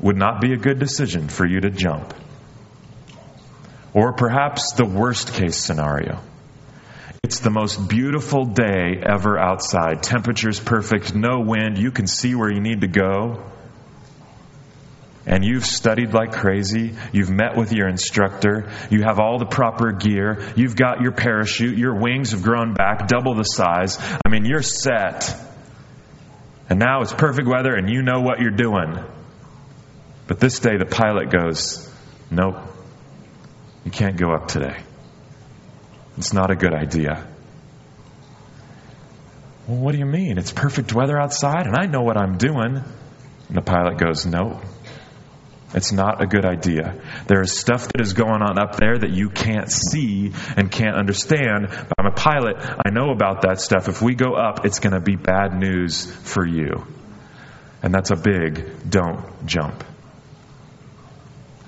Would 0.00 0.16
not 0.16 0.40
be 0.40 0.52
a 0.52 0.56
good 0.56 0.78
decision 0.78 1.28
for 1.28 1.46
you 1.46 1.60
to 1.60 1.70
jump. 1.70 2.14
Or 3.94 4.12
perhaps 4.12 4.72
the 4.72 4.86
worst 4.86 5.34
case 5.34 5.56
scenario. 5.56 6.20
It's 7.22 7.40
the 7.40 7.50
most 7.50 7.88
beautiful 7.88 8.46
day 8.46 9.00
ever 9.00 9.38
outside. 9.38 10.02
Temperature's 10.02 10.58
perfect, 10.58 11.14
no 11.14 11.40
wind, 11.40 11.78
you 11.78 11.90
can 11.90 12.06
see 12.06 12.34
where 12.34 12.50
you 12.50 12.60
need 12.60 12.80
to 12.80 12.88
go. 12.88 13.44
And 15.24 15.44
you've 15.44 15.64
studied 15.64 16.12
like 16.14 16.32
crazy. 16.32 16.94
You've 17.12 17.30
met 17.30 17.56
with 17.56 17.72
your 17.72 17.88
instructor. 17.88 18.72
You 18.90 19.02
have 19.02 19.20
all 19.20 19.38
the 19.38 19.46
proper 19.46 19.92
gear. 19.92 20.52
You've 20.56 20.74
got 20.74 21.00
your 21.00 21.12
parachute. 21.12 21.78
Your 21.78 21.94
wings 21.94 22.32
have 22.32 22.42
grown 22.42 22.74
back 22.74 23.06
double 23.06 23.36
the 23.36 23.44
size. 23.44 23.98
I 24.26 24.28
mean, 24.28 24.44
you're 24.44 24.62
set. 24.62 25.32
And 26.68 26.80
now 26.80 27.02
it's 27.02 27.12
perfect 27.12 27.46
weather 27.46 27.74
and 27.74 27.88
you 27.88 28.02
know 28.02 28.20
what 28.20 28.40
you're 28.40 28.50
doing. 28.50 28.98
But 30.26 30.40
this 30.40 30.58
day 30.58 30.76
the 30.76 30.86
pilot 30.86 31.30
goes, 31.30 31.88
Nope. 32.30 32.71
You 33.84 33.90
can't 33.90 34.16
go 34.16 34.32
up 34.32 34.48
today. 34.48 34.76
It's 36.16 36.32
not 36.32 36.50
a 36.50 36.56
good 36.56 36.74
idea. 36.74 37.26
Well, 39.66 39.78
what 39.78 39.92
do 39.92 39.98
you 39.98 40.06
mean? 40.06 40.38
It's 40.38 40.52
perfect 40.52 40.92
weather 40.92 41.18
outside 41.18 41.66
and 41.66 41.76
I 41.76 41.86
know 41.86 42.02
what 42.02 42.16
I'm 42.16 42.36
doing. 42.36 42.76
And 42.76 43.56
the 43.56 43.62
pilot 43.62 43.98
goes, 43.98 44.26
No, 44.26 44.60
it's 45.74 45.92
not 45.92 46.22
a 46.22 46.26
good 46.26 46.44
idea. 46.44 47.00
There 47.26 47.40
is 47.40 47.56
stuff 47.56 47.88
that 47.88 48.00
is 48.00 48.12
going 48.12 48.42
on 48.42 48.58
up 48.58 48.76
there 48.76 48.98
that 48.98 49.10
you 49.10 49.30
can't 49.30 49.70
see 49.70 50.32
and 50.56 50.70
can't 50.70 50.96
understand. 50.96 51.68
But 51.68 51.94
I'm 51.98 52.06
a 52.06 52.14
pilot. 52.14 52.56
I 52.58 52.90
know 52.90 53.10
about 53.10 53.42
that 53.42 53.60
stuff. 53.60 53.88
If 53.88 54.02
we 54.02 54.14
go 54.14 54.34
up, 54.34 54.66
it's 54.66 54.80
going 54.80 54.92
to 54.92 55.00
be 55.00 55.16
bad 55.16 55.58
news 55.58 56.04
for 56.04 56.46
you. 56.46 56.86
And 57.82 57.92
that's 57.94 58.10
a 58.10 58.16
big 58.16 58.88
don't 58.88 59.46
jump. 59.46 59.82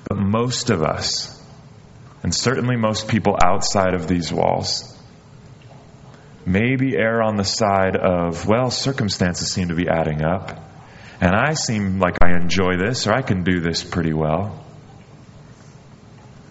But 0.09 0.19
most 0.19 0.71
of 0.71 0.83
us, 0.83 1.43
and 2.25 2.35
certainly 2.35 2.75
most 2.75 3.07
people 3.07 3.37
outside 3.45 3.93
of 3.93 4.09
these 4.09 4.33
walls, 4.33 4.99
maybe 6.47 6.97
err 6.97 7.23
on 7.23 7.37
the 7.37 7.45
side 7.45 7.97
of, 7.97 8.49
well, 8.49 8.71
circumstances 8.71 9.53
seem 9.53 9.69
to 9.69 9.75
be 9.75 9.89
adding 9.91 10.25
up, 10.25 10.59
and 11.21 11.35
I 11.35 11.53
seem 11.53 12.01
like 12.01 12.17
I 12.23 12.31
enjoy 12.31 12.79
this, 12.79 13.07
or 13.07 13.13
I 13.13 13.21
can 13.21 13.45
do 13.45 13.61
this 13.61 13.85
pretty 13.85 14.15
well. 14.15 14.65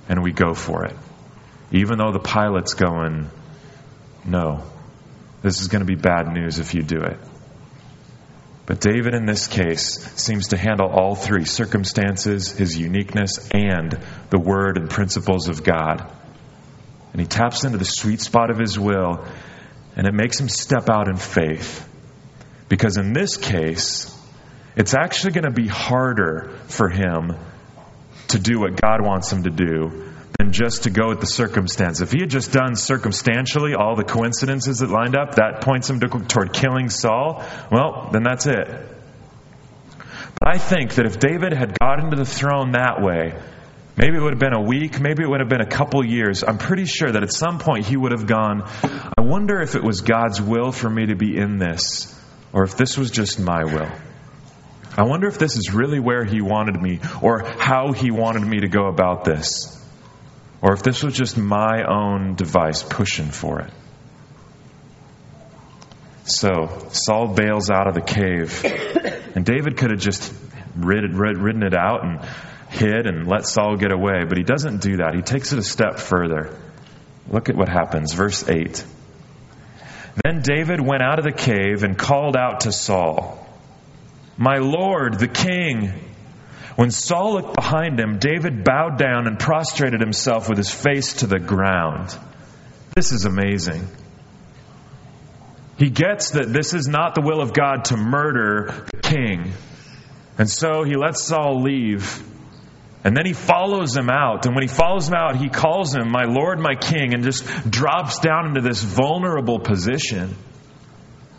And 0.07 0.21
we 0.21 0.31
go 0.31 0.53
for 0.53 0.85
it. 0.85 0.95
Even 1.71 1.97
though 1.97 2.11
the 2.11 2.19
pilot's 2.19 2.75
going, 2.75 3.31
no, 4.23 4.61
this 5.41 5.59
is 5.59 5.69
going 5.69 5.79
to 5.79 5.87
be 5.87 5.99
bad 5.99 6.27
news 6.27 6.59
if 6.59 6.75
you 6.75 6.83
do 6.83 7.01
it. 7.01 7.17
But 8.65 8.79
David, 8.79 9.13
in 9.13 9.25
this 9.25 9.47
case, 9.47 9.99
seems 10.15 10.49
to 10.49 10.57
handle 10.57 10.87
all 10.87 11.15
three 11.15 11.43
circumstances, 11.43 12.51
his 12.51 12.77
uniqueness, 12.77 13.49
and 13.51 13.97
the 14.29 14.39
word 14.39 14.77
and 14.77 14.89
principles 14.89 15.49
of 15.49 15.63
God. 15.63 16.09
And 17.11 17.21
he 17.21 17.27
taps 17.27 17.65
into 17.65 17.77
the 17.77 17.85
sweet 17.85 18.21
spot 18.21 18.49
of 18.49 18.57
his 18.57 18.79
will, 18.79 19.25
and 19.95 20.07
it 20.07 20.13
makes 20.13 20.39
him 20.39 20.47
step 20.47 20.89
out 20.89 21.09
in 21.09 21.17
faith. 21.17 21.87
Because 22.69 22.97
in 22.97 23.11
this 23.11 23.35
case, 23.35 24.17
it's 24.77 24.93
actually 24.95 25.33
going 25.33 25.43
to 25.43 25.51
be 25.51 25.67
harder 25.67 26.51
for 26.67 26.89
him 26.89 27.35
to 28.29 28.39
do 28.39 28.59
what 28.59 28.79
God 28.79 29.05
wants 29.05 29.31
him 29.31 29.43
to 29.43 29.49
do 29.49 30.12
just 30.53 30.83
to 30.83 30.89
go 30.89 31.09
with 31.09 31.19
the 31.19 31.27
circumstance. 31.27 31.99
If 31.99 32.11
he 32.11 32.19
had 32.21 32.29
just 32.29 32.53
done 32.53 32.75
circumstantially 32.75 33.73
all 33.73 33.95
the 33.95 34.03
coincidences 34.03 34.79
that 34.79 34.89
lined 34.89 35.17
up, 35.17 35.35
that 35.35 35.61
points 35.61 35.89
him 35.89 35.99
to, 35.99 36.07
toward 36.07 36.53
killing 36.53 36.89
Saul, 36.89 37.43
well, 37.71 38.09
then 38.13 38.23
that's 38.23 38.45
it. 38.45 38.67
But 40.39 40.55
I 40.55 40.57
think 40.57 40.95
that 40.95 41.05
if 41.05 41.19
David 41.19 41.53
had 41.53 41.77
got 41.77 41.99
into 41.99 42.15
the 42.15 42.25
throne 42.25 42.71
that 42.73 43.01
way, 43.01 43.33
maybe 43.97 44.15
it 44.15 44.21
would 44.21 44.33
have 44.33 44.39
been 44.39 44.53
a 44.53 44.61
week, 44.61 44.99
maybe 44.99 45.23
it 45.23 45.29
would 45.29 45.39
have 45.39 45.49
been 45.49 45.61
a 45.61 45.69
couple 45.69 46.05
years. 46.05 46.43
I'm 46.43 46.59
pretty 46.59 46.85
sure 46.85 47.11
that 47.11 47.23
at 47.23 47.33
some 47.33 47.57
point 47.57 47.85
he 47.85 47.97
would 47.97 48.11
have 48.11 48.27
gone, 48.27 48.63
I 49.17 49.21
wonder 49.21 49.59
if 49.59 49.75
it 49.75 49.83
was 49.83 50.01
God's 50.01 50.41
will 50.41 50.71
for 50.71 50.89
me 50.89 51.07
to 51.07 51.15
be 51.15 51.35
in 51.35 51.57
this, 51.57 52.13
or 52.53 52.63
if 52.63 52.77
this 52.77 52.97
was 52.97 53.09
just 53.09 53.39
my 53.39 53.63
will. 53.63 53.91
I 54.95 55.03
wonder 55.03 55.27
if 55.27 55.39
this 55.39 55.57
is 55.57 55.73
really 55.73 55.99
where 55.99 56.23
he 56.23 56.41
wanted 56.41 56.79
me, 56.79 56.99
or 57.23 57.43
how 57.43 57.93
he 57.93 58.11
wanted 58.11 58.45
me 58.45 58.59
to 58.59 58.67
go 58.67 58.87
about 58.87 59.23
this 59.23 59.82
or 60.63 60.71
if 60.71 60.81
this 60.81 61.03
was 61.03 61.13
just 61.13 61.37
my 61.37 61.83
own 61.83 62.35
device 62.35 62.83
pushing 62.83 63.29
for 63.29 63.59
it. 63.59 63.71
So 66.23 66.87
Saul 66.93 67.33
bails 67.35 67.69
out 67.69 67.87
of 67.87 67.95
the 67.95 68.01
cave, 68.01 68.63
and 69.35 69.45
David 69.45 69.75
could 69.75 69.91
have 69.91 69.99
just 69.99 70.33
rid, 70.73 71.03
rid, 71.13 71.37
ridden 71.37 71.63
it 71.63 71.75
out 71.75 72.05
and 72.05 72.21
hid 72.69 73.07
and 73.07 73.27
let 73.27 73.45
Saul 73.45 73.75
get 73.75 73.91
away, 73.91 74.23
but 74.23 74.37
he 74.37 74.45
doesn't 74.45 74.81
do 74.81 74.97
that. 74.97 75.13
He 75.13 75.21
takes 75.21 75.51
it 75.51 75.59
a 75.59 75.63
step 75.63 75.99
further. 75.99 76.57
Look 77.29 77.49
at 77.49 77.57
what 77.57 77.67
happens. 77.67 78.13
Verse 78.13 78.47
8. 78.47 78.85
Then 80.23 80.41
David 80.43 80.79
went 80.79 81.03
out 81.03 81.19
of 81.19 81.25
the 81.25 81.33
cave 81.33 81.83
and 81.83 81.97
called 81.97 82.37
out 82.37 82.61
to 82.61 82.71
Saul, 82.71 83.45
My 84.37 84.59
Lord, 84.59 85.19
the 85.19 85.27
king. 85.27 85.91
When 86.75 86.91
Saul 86.91 87.33
looked 87.33 87.55
behind 87.55 87.99
him, 87.99 88.17
David 88.19 88.63
bowed 88.63 88.97
down 88.97 89.27
and 89.27 89.37
prostrated 89.39 90.01
himself 90.01 90.49
with 90.49 90.57
his 90.57 90.71
face 90.71 91.13
to 91.15 91.27
the 91.27 91.39
ground. 91.39 92.17
This 92.95 93.11
is 93.11 93.25
amazing. 93.25 93.87
He 95.77 95.89
gets 95.89 96.31
that 96.31 96.51
this 96.51 96.73
is 96.73 96.87
not 96.87 97.15
the 97.15 97.21
will 97.21 97.41
of 97.41 97.53
God 97.53 97.85
to 97.85 97.97
murder 97.97 98.85
the 98.91 99.01
king. 99.01 99.51
And 100.37 100.49
so 100.49 100.83
he 100.83 100.95
lets 100.95 101.23
Saul 101.23 101.61
leave. 101.61 102.21
And 103.03 103.17
then 103.17 103.25
he 103.25 103.33
follows 103.33 103.95
him 103.95 104.09
out. 104.09 104.45
And 104.45 104.55
when 104.55 104.63
he 104.63 104.73
follows 104.73 105.07
him 105.07 105.13
out, 105.13 105.35
he 105.35 105.49
calls 105.49 105.93
him, 105.93 106.09
My 106.09 106.23
Lord, 106.23 106.59
my 106.59 106.75
King, 106.75 107.13
and 107.13 107.23
just 107.23 107.45
drops 107.69 108.19
down 108.19 108.47
into 108.47 108.61
this 108.61 108.81
vulnerable 108.81 109.59
position. 109.59 110.33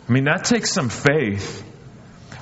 I 0.07 0.11
mean, 0.11 0.25
that 0.25 0.45
takes 0.45 0.71
some 0.71 0.89
faith. 0.89 1.63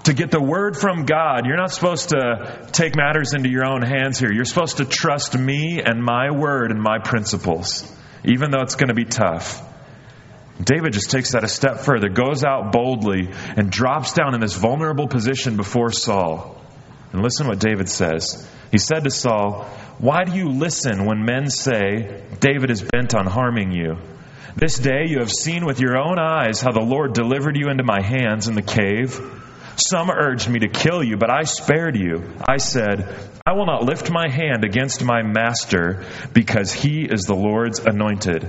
To 0.04 0.14
get 0.14 0.32
the 0.32 0.42
word 0.42 0.76
from 0.78 1.06
God, 1.06 1.46
you're 1.46 1.58
not 1.58 1.72
supposed 1.72 2.10
to 2.10 2.68
take 2.74 2.96
matters 2.96 3.34
into 3.34 3.50
your 3.50 3.66
own 3.66 3.82
hands 3.82 4.20
here. 4.20 4.34
You're 4.34 4.44
supposed 4.44 4.78
to 4.78 4.86
trust 4.86 5.38
me 5.38 5.82
and 5.82 6.04
my 6.04 6.32
word 6.32 6.72
and 6.72 6.82
my 6.82 7.00
principles, 7.00 7.90
even 8.26 8.52
though 8.52 8.62
it's 8.62 8.76
going 8.76 8.90
to 8.90 8.94
be 8.94 9.06
tough. 9.06 9.64
David 10.62 10.92
just 10.94 11.10
takes 11.10 11.32
that 11.32 11.44
a 11.44 11.48
step 11.48 11.80
further, 11.80 12.10
goes 12.10 12.44
out 12.44 12.72
boldly, 12.72 13.30
and 13.56 13.72
drops 13.72 14.14
down 14.14 14.36
in 14.36 14.42
this 14.42 14.56
vulnerable 14.56 15.08
position 15.08 15.56
before 15.56 15.92
Saul. 15.92 16.62
And 17.14 17.22
listen 17.22 17.48
what 17.48 17.60
David 17.60 17.90
says. 17.90 18.48
He 18.72 18.80
said 18.80 19.06
to 19.06 19.10
Saul, 19.10 19.64
Why 20.00 20.26
do 20.26 20.36
you 20.36 20.50
listen 20.50 21.06
when 21.06 21.26
men 21.26 21.50
say, 21.50 22.24
David 22.40 22.72
is 22.72 22.84
bent 22.84 23.16
on 23.16 23.26
harming 23.26 23.72
you? 23.72 23.98
This 24.56 24.78
day 24.78 25.06
you 25.08 25.20
have 25.20 25.32
seen 25.32 25.66
with 25.66 25.80
your 25.80 25.98
own 25.98 26.20
eyes 26.20 26.62
how 26.62 26.72
the 26.72 26.82
Lord 26.82 27.14
delivered 27.14 27.58
you 27.58 27.70
into 27.70 27.84
my 27.84 28.02
hands 28.02 28.48
in 28.48 28.56
the 28.56 28.62
cave. 28.62 29.20
Some 29.76 30.12
urged 30.12 30.50
me 30.50 30.60
to 30.60 30.68
kill 30.68 31.04
you, 31.04 31.18
but 31.18 31.32
I 31.32 31.44
spared 31.44 31.98
you. 31.98 32.32
I 32.48 32.58
said, 32.58 33.16
I 33.46 33.54
will 33.54 33.66
not 33.66 33.84
lift 33.84 34.12
my 34.12 34.30
hand 34.30 34.64
against 34.64 35.04
my 35.04 35.24
master 35.24 36.06
because 36.32 36.72
he 36.72 37.04
is 37.04 37.24
the 37.24 37.36
Lord's 37.36 37.80
anointed. 37.80 38.48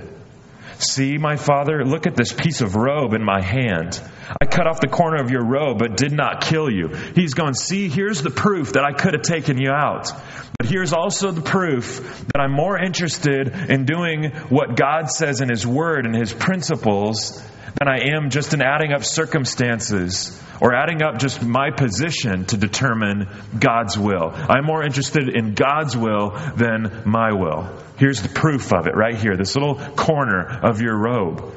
See, 0.78 1.18
my 1.18 1.36
father, 1.36 1.84
look 1.84 2.06
at 2.06 2.16
this 2.16 2.32
piece 2.32 2.60
of 2.60 2.74
robe 2.74 3.14
in 3.14 3.24
my 3.24 3.40
hand. 3.40 4.00
I 4.40 4.44
cut 4.46 4.66
off 4.66 4.80
the 4.80 4.88
corner 4.88 5.22
of 5.22 5.30
your 5.30 5.44
robe, 5.44 5.78
but 5.78 5.96
did 5.96 6.12
not 6.12 6.42
kill 6.42 6.70
you. 6.70 6.88
He's 6.88 7.34
going, 7.34 7.54
See, 7.54 7.88
here's 7.88 8.22
the 8.22 8.30
proof 8.30 8.74
that 8.74 8.84
I 8.84 8.92
could 8.92 9.14
have 9.14 9.22
taken 9.22 9.58
you 9.58 9.70
out. 9.70 10.12
But 10.58 10.68
here's 10.68 10.92
also 10.92 11.30
the 11.30 11.42
proof 11.42 12.24
that 12.32 12.40
I'm 12.40 12.52
more 12.52 12.78
interested 12.78 13.48
in 13.48 13.86
doing 13.86 14.30
what 14.48 14.76
God 14.76 15.10
says 15.10 15.40
in 15.40 15.48
His 15.48 15.66
Word 15.66 16.06
and 16.06 16.14
His 16.14 16.32
principles 16.32 17.42
than 17.78 17.88
I 17.88 18.14
am 18.14 18.30
just 18.30 18.52
in 18.52 18.62
adding 18.62 18.92
up 18.92 19.04
circumstances 19.04 20.40
or 20.60 20.74
adding 20.74 21.02
up 21.02 21.18
just 21.18 21.42
my 21.42 21.70
position 21.70 22.44
to 22.46 22.56
determine 22.56 23.28
God's 23.58 23.98
will. 23.98 24.30
I'm 24.32 24.64
more 24.64 24.82
interested 24.84 25.28
in 25.28 25.54
God's 25.54 25.96
will 25.96 26.30
than 26.56 27.02
my 27.04 27.32
will. 27.32 27.68
Here's 27.96 28.22
the 28.22 28.28
proof 28.28 28.72
of 28.72 28.86
it 28.86 28.96
right 28.96 29.16
here, 29.16 29.36
this 29.36 29.54
little 29.54 29.76
corner 29.76 30.60
of 30.62 30.80
your 30.80 30.96
robe. 30.96 31.54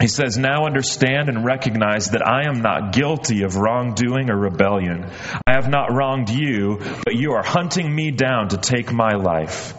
He 0.00 0.08
says, 0.08 0.36
Now 0.36 0.66
understand 0.66 1.28
and 1.28 1.44
recognize 1.44 2.10
that 2.10 2.26
I 2.26 2.48
am 2.48 2.60
not 2.60 2.92
guilty 2.92 3.44
of 3.44 3.56
wrongdoing 3.56 4.30
or 4.30 4.36
rebellion. 4.36 5.06
I 5.46 5.52
have 5.52 5.68
not 5.68 5.92
wronged 5.92 6.28
you, 6.28 6.78
but 7.04 7.14
you 7.14 7.32
are 7.34 7.44
hunting 7.44 7.94
me 7.94 8.10
down 8.10 8.48
to 8.48 8.56
take 8.56 8.92
my 8.92 9.12
life. 9.12 9.74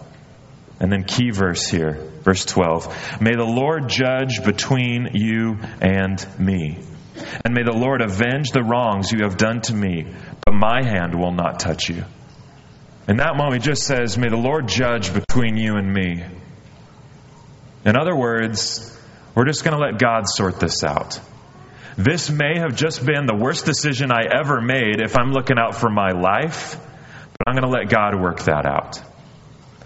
And 0.80 0.92
then, 0.92 1.04
key 1.04 1.32
verse 1.32 1.68
here, 1.70 1.94
verse 2.22 2.46
12 2.46 3.22
May 3.22 3.36
the 3.36 3.46
Lord 3.46 3.90
judge 3.90 4.44
between 4.44 5.10
you 5.14 5.58
and 5.82 6.26
me. 6.40 6.80
And 7.46 7.54
may 7.54 7.64
the 7.64 7.74
Lord 7.74 8.02
avenge 8.02 8.52
the 8.52 8.64
wrongs 8.64 9.12
you 9.12 9.24
have 9.24 9.38
done 9.38 9.62
to 9.62 9.74
me, 9.74 10.08
but 10.46 10.54
my 10.54 10.84
hand 10.84 11.16
will 11.16 11.32
not 11.32 11.60
touch 11.60 11.90
you. 11.90 12.04
In 13.08 13.18
that 13.18 13.36
moment, 13.36 13.62
he 13.62 13.70
just 13.70 13.84
says, 13.84 14.18
May 14.18 14.30
the 14.30 14.38
Lord 14.38 14.68
judge 14.68 15.14
between 15.14 15.58
you 15.58 15.76
and 15.76 15.92
me. 15.92 16.24
In 17.86 17.98
other 17.98 18.16
words, 18.16 18.98
we're 19.36 19.46
just 19.46 19.64
going 19.64 19.78
to 19.78 19.84
let 19.84 20.00
God 20.00 20.28
sort 20.28 20.60
this 20.60 20.84
out. 20.84 21.20
This 21.98 22.30
may 22.30 22.60
have 22.60 22.76
just 22.76 23.06
been 23.06 23.26
the 23.26 23.36
worst 23.36 23.66
decision 23.66 24.12
I 24.12 24.24
ever 24.40 24.62
made 24.62 25.02
if 25.02 25.18
I'm 25.18 25.32
looking 25.32 25.58
out 25.60 25.76
for 25.76 25.90
my 25.90 26.12
life, 26.12 26.78
but 27.38 27.48
I'm 27.48 27.56
going 27.56 27.70
to 27.70 27.78
let 27.78 27.90
God 27.90 28.20
work 28.20 28.42
that 28.44 28.66
out. 28.66 29.00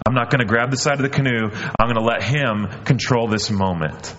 I'm 0.06 0.14
not 0.14 0.30
going 0.30 0.40
to 0.40 0.46
grab 0.46 0.70
the 0.70 0.78
side 0.78 0.94
of 0.94 1.02
the 1.02 1.10
canoe. 1.10 1.50
I'm 1.78 1.92
going 1.92 1.96
to 1.96 2.04
let 2.04 2.22
Him 2.22 2.84
control 2.84 3.28
this 3.28 3.50
moment. 3.50 4.14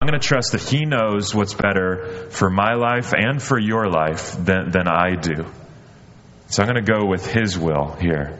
I'm 0.00 0.08
going 0.08 0.18
to 0.18 0.26
trust 0.26 0.52
that 0.52 0.62
He 0.62 0.86
knows 0.86 1.34
what's 1.34 1.52
better 1.52 2.30
for 2.30 2.48
my 2.48 2.72
life 2.72 3.12
and 3.12 3.42
for 3.42 3.58
your 3.58 3.90
life 3.90 4.32
than, 4.32 4.70
than 4.70 4.88
I 4.88 5.14
do. 5.14 5.44
So 6.48 6.62
I'm 6.62 6.68
going 6.70 6.82
to 6.82 6.92
go 6.92 7.04
with 7.04 7.30
His 7.30 7.58
will 7.58 7.92
here. 8.00 8.38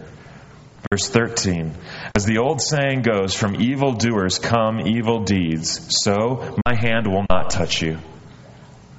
Verse 0.90 1.10
13 1.10 1.74
As 2.16 2.24
the 2.24 2.38
old 2.38 2.62
saying 2.62 3.02
goes, 3.02 3.34
from 3.34 3.60
evil 3.60 3.92
doers 3.92 4.38
come 4.38 4.80
evil 4.80 5.24
deeds, 5.24 6.02
so 6.02 6.58
my 6.66 6.74
hand 6.74 7.06
will 7.06 7.26
not 7.28 7.50
touch 7.50 7.82
you. 7.82 7.98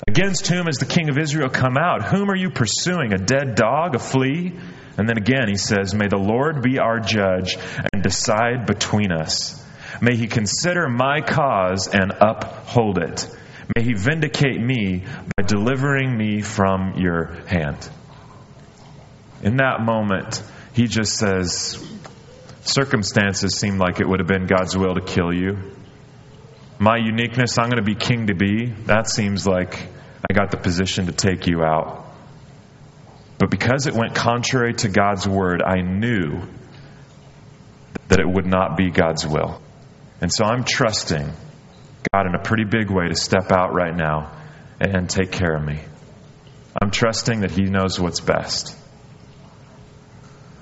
Against 0.07 0.45
whom 0.45 0.67
has 0.67 0.77
the 0.77 0.85
king 0.85 1.09
of 1.09 1.17
Israel 1.17 1.49
come 1.49 1.77
out? 1.77 2.03
Whom 2.03 2.29
are 2.29 2.35
you 2.35 2.51
pursuing? 2.51 3.11
A 3.11 3.17
dead 3.17 3.55
dog? 3.55 3.95
A 3.95 3.99
flea? 3.99 4.53
And 4.99 5.09
then 5.09 5.17
again 5.17 5.47
he 5.47 5.57
says, 5.57 5.95
May 5.95 6.09
the 6.09 6.17
Lord 6.17 6.61
be 6.61 6.77
our 6.77 6.99
judge 6.99 7.57
and 7.91 8.03
decide 8.03 8.67
between 8.67 9.11
us. 9.11 9.60
May 10.01 10.15
he 10.15 10.27
consider 10.27 10.89
my 10.89 11.21
cause 11.21 11.87
and 11.87 12.11
uphold 12.19 12.97
it. 12.97 13.27
May 13.75 13.83
he 13.83 13.93
vindicate 13.93 14.59
me 14.59 15.03
by 15.37 15.43
delivering 15.43 16.17
me 16.17 16.41
from 16.41 16.95
your 16.97 17.35
hand. 17.45 17.87
In 19.43 19.57
that 19.57 19.81
moment, 19.81 20.43
he 20.73 20.87
just 20.87 21.15
says, 21.17 21.87
Circumstances 22.63 23.57
seem 23.57 23.77
like 23.77 23.99
it 23.99 24.07
would 24.07 24.19
have 24.19 24.27
been 24.27 24.47
God's 24.47 24.75
will 24.75 24.95
to 24.95 25.01
kill 25.01 25.33
you. 25.33 25.57
My 26.79 26.97
uniqueness, 26.97 27.57
I'm 27.59 27.69
going 27.69 27.77
to 27.77 27.83
be 27.83 27.95
king 27.95 28.27
to 28.27 28.35
be, 28.35 28.67
that 28.85 29.07
seems 29.07 29.45
like 29.45 29.87
I 30.29 30.33
got 30.33 30.49
the 30.49 30.57
position 30.57 31.05
to 31.05 31.11
take 31.11 31.45
you 31.45 31.63
out. 31.63 32.05
But 33.37 33.51
because 33.51 33.85
it 33.87 33.93
went 33.93 34.15
contrary 34.15 34.73
to 34.75 34.89
God's 34.89 35.27
word, 35.27 35.61
I 35.63 35.81
knew 35.81 36.41
that 38.07 38.19
it 38.19 38.27
would 38.27 38.45
not 38.45 38.77
be 38.77 38.89
God's 38.89 39.25
will. 39.25 39.61
And 40.21 40.31
so 40.31 40.45
I'm 40.45 40.63
trusting 40.63 41.33
God 42.13 42.27
in 42.27 42.35
a 42.35 42.43
pretty 42.43 42.63
big 42.63 42.91
way 42.91 43.07
to 43.09 43.15
step 43.15 43.51
out 43.51 43.73
right 43.73 43.95
now 43.95 44.31
and 44.79 45.09
take 45.09 45.31
care 45.31 45.55
of 45.55 45.63
me. 45.63 45.79
I'm 46.81 46.91
trusting 46.91 47.41
that 47.41 47.51
He 47.51 47.63
knows 47.63 47.99
what's 47.99 48.19
best. 48.19 48.77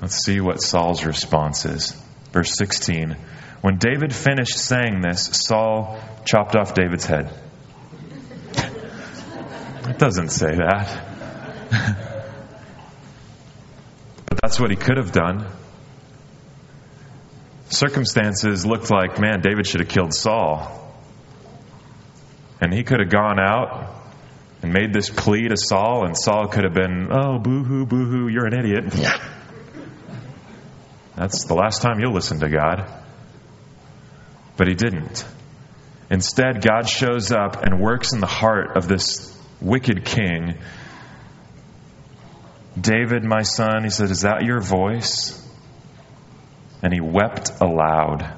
Let's 0.02 0.24
see 0.24 0.39
what 0.39 0.62
Saul's 0.62 1.06
response 1.06 1.65
is. 1.65 1.91
Verse 2.32 2.56
16. 2.56 3.17
When 3.62 3.78
David 3.78 4.15
finished 4.15 4.58
saying 4.58 5.02
this, 5.02 5.26
Saul 5.26 6.00
chopped 6.26 6.56
off 6.56 6.74
David's 6.74 7.06
head. 7.06 7.30
It 9.89 9.98
doesn't 9.98 10.30
say 10.30 10.56
that. 10.56 11.06
but 14.30 14.39
that's 14.41 14.60
what 14.60 14.69
he 14.69 14.78
could 14.78 14.98
have 14.98 15.12
done. 15.12 15.48
Circumstances 17.69 18.65
looked 18.65 18.89
like, 18.89 19.19
man, 19.19 19.41
David 19.41 19.67
should 19.67 19.79
have 19.79 19.89
killed 19.89 20.13
Saul. 20.13 20.75
And 22.62 22.73
he 22.73 22.84
could 22.84 22.99
have 22.99 23.10
gone 23.10 23.39
out 23.39 23.95
and 24.62 24.73
made 24.73 24.93
this 24.93 25.10
plea 25.10 25.47
to 25.47 25.55
Saul, 25.55 26.05
and 26.05 26.17
Saul 26.17 26.47
could 26.47 26.65
have 26.65 26.73
been, 26.73 27.08
oh, 27.12 27.39
boo 27.39 27.63
hoo, 27.63 27.86
boo 27.86 28.05
hoo, 28.05 28.27
you're 28.27 28.45
an 28.45 28.53
idiot. 28.53 28.93
That's 31.15 31.45
the 31.45 31.53
last 31.53 31.82
time 31.82 31.99
you'll 31.99 32.13
listen 32.13 32.39
to 32.39 32.49
God. 32.49 32.86
But 34.58 34.67
he 34.67 34.73
didn't. 34.73 35.25
Instead, 36.10 36.62
God 36.62 36.89
shows 36.89 37.32
up 37.32 37.63
and 37.63 37.79
works 37.79 38.13
in 38.13 38.19
the 38.19 38.27
heart 38.27 38.75
of 38.75 38.88
this 38.88 39.38
wicked 39.62 40.03
king. 40.05 40.58
David, 42.79 43.23
my 43.23 43.43
son, 43.43 43.84
he 43.84 43.89
said, 43.89 44.10
Is 44.10 44.21
that 44.21 44.43
your 44.43 44.60
voice? 44.60 45.38
And 46.82 46.94
he 46.94 47.02
wept 47.02 47.52
aloud. 47.62 48.36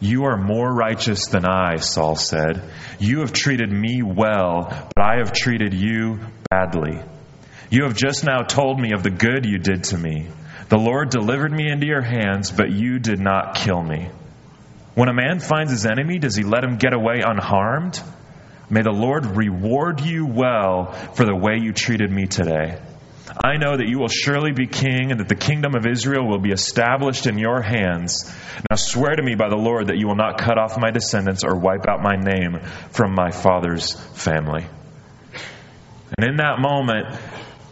You 0.00 0.24
are 0.24 0.36
more 0.36 0.72
righteous 0.72 1.26
than 1.26 1.44
I, 1.44 1.76
Saul 1.76 2.14
said. 2.14 2.62
You 2.98 3.20
have 3.20 3.32
treated 3.32 3.70
me 3.70 4.02
well, 4.02 4.68
but 4.94 5.04
I 5.04 5.16
have 5.18 5.32
treated 5.32 5.74
you 5.74 6.20
badly. 6.50 7.00
You 7.70 7.82
have 7.82 7.96
just 7.96 8.24
now 8.24 8.42
told 8.42 8.80
me 8.80 8.92
of 8.92 9.02
the 9.02 9.10
good 9.10 9.44
you 9.44 9.58
did 9.58 9.84
to 9.84 9.98
me. 9.98 10.28
The 10.68 10.78
Lord 10.78 11.10
delivered 11.10 11.52
me 11.52 11.70
into 11.70 11.86
your 11.86 12.02
hands, 12.02 12.50
but 12.50 12.70
you 12.70 12.98
did 12.98 13.18
not 13.20 13.56
kill 13.56 13.82
me. 13.82 14.08
When 14.94 15.08
a 15.08 15.14
man 15.14 15.40
finds 15.40 15.72
his 15.72 15.86
enemy, 15.86 16.18
does 16.18 16.36
he 16.36 16.44
let 16.44 16.64
him 16.64 16.76
get 16.76 16.92
away 16.92 17.20
unharmed? 17.24 18.00
May 18.70 18.82
the 18.82 18.90
Lord 18.92 19.24
reward 19.24 20.00
you 20.00 20.26
well 20.26 20.92
for 21.14 21.24
the 21.24 21.34
way 21.34 21.58
you 21.58 21.72
treated 21.72 22.10
me 22.10 22.26
today. 22.26 22.78
I 23.42 23.56
know 23.56 23.76
that 23.76 23.86
you 23.86 23.98
will 23.98 24.08
surely 24.08 24.52
be 24.52 24.66
king 24.66 25.12
and 25.12 25.20
that 25.20 25.28
the 25.28 25.36
kingdom 25.36 25.76
of 25.76 25.86
Israel 25.86 26.26
will 26.26 26.40
be 26.40 26.50
established 26.50 27.26
in 27.26 27.38
your 27.38 27.62
hands. 27.62 28.34
Now 28.68 28.76
swear 28.76 29.14
to 29.14 29.22
me 29.22 29.36
by 29.36 29.48
the 29.48 29.56
Lord 29.56 29.88
that 29.88 29.96
you 29.96 30.08
will 30.08 30.16
not 30.16 30.38
cut 30.38 30.58
off 30.58 30.76
my 30.76 30.90
descendants 30.90 31.44
or 31.44 31.56
wipe 31.56 31.86
out 31.88 32.02
my 32.02 32.16
name 32.16 32.58
from 32.90 33.14
my 33.14 33.30
father's 33.30 33.92
family. 33.92 34.66
And 36.16 36.28
in 36.28 36.36
that 36.36 36.58
moment, 36.58 37.16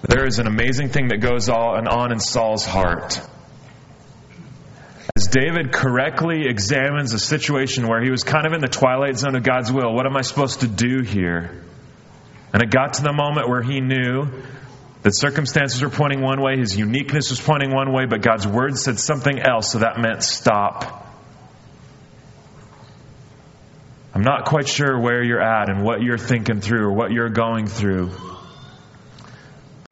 there 0.02 0.24
is 0.24 0.38
an 0.38 0.46
amazing 0.46 0.90
thing 0.90 1.08
that 1.08 1.18
goes 1.18 1.48
on 1.48 2.12
in 2.12 2.20
Saul's 2.20 2.64
heart. 2.64 3.20
As 5.16 5.26
David 5.26 5.72
correctly 5.72 6.46
examines 6.46 7.12
a 7.12 7.18
situation 7.18 7.88
where 7.88 8.02
he 8.02 8.10
was 8.10 8.22
kind 8.22 8.46
of 8.46 8.52
in 8.52 8.60
the 8.60 8.68
twilight 8.68 9.16
zone 9.16 9.34
of 9.34 9.42
God's 9.42 9.72
will, 9.72 9.92
what 9.94 10.06
am 10.06 10.16
I 10.16 10.20
supposed 10.20 10.60
to 10.60 10.68
do 10.68 11.02
here? 11.02 11.64
And 12.52 12.62
it 12.62 12.70
got 12.70 12.94
to 12.94 13.02
the 13.02 13.12
moment 13.12 13.48
where 13.48 13.62
he 13.62 13.80
knew 13.80 14.28
that 15.06 15.14
circumstances 15.14 15.80
were 15.80 15.88
pointing 15.88 16.20
one 16.20 16.42
way, 16.42 16.58
his 16.58 16.76
uniqueness 16.76 17.30
was 17.30 17.40
pointing 17.40 17.72
one 17.72 17.92
way, 17.92 18.06
but 18.06 18.22
God's 18.22 18.44
word 18.44 18.76
said 18.76 18.98
something 18.98 19.38
else, 19.38 19.70
so 19.70 19.78
that 19.78 20.00
meant 20.00 20.24
stop. 20.24 21.06
I'm 24.12 24.22
not 24.22 24.46
quite 24.46 24.66
sure 24.66 25.00
where 25.00 25.22
you're 25.22 25.40
at 25.40 25.70
and 25.70 25.84
what 25.84 26.02
you're 26.02 26.18
thinking 26.18 26.60
through 26.60 26.86
or 26.86 26.92
what 26.92 27.12
you're 27.12 27.30
going 27.30 27.68
through. 27.68 28.10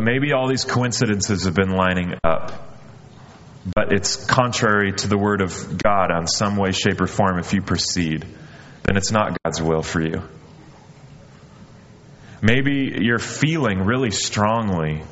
Maybe 0.00 0.32
all 0.32 0.48
these 0.48 0.64
coincidences 0.64 1.44
have 1.44 1.54
been 1.54 1.70
lining 1.70 2.14
up, 2.24 2.50
but 3.72 3.92
it's 3.92 4.16
contrary 4.16 4.94
to 4.94 5.06
the 5.06 5.16
Word 5.16 5.42
of 5.42 5.78
God 5.78 6.10
on 6.10 6.26
some 6.26 6.56
way, 6.56 6.72
shape, 6.72 7.00
or 7.00 7.06
form 7.06 7.38
if 7.38 7.52
you 7.52 7.62
proceed. 7.62 8.26
Then 8.82 8.96
it's 8.96 9.12
not 9.12 9.38
God's 9.44 9.62
will 9.62 9.82
for 9.82 10.00
you. 10.00 10.24
Maybe 12.46 12.98
you're 13.00 13.18
feeling 13.18 13.86
really 13.86 14.10
strongly 14.10 15.02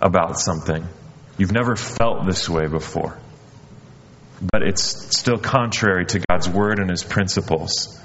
about 0.00 0.40
something. 0.40 0.82
You've 1.36 1.52
never 1.52 1.76
felt 1.76 2.24
this 2.24 2.48
way 2.48 2.66
before. 2.66 3.18
But 4.40 4.62
it's 4.62 5.14
still 5.14 5.36
contrary 5.36 6.06
to 6.06 6.20
God's 6.26 6.48
word 6.48 6.78
and 6.78 6.88
his 6.88 7.04
principles. 7.04 8.00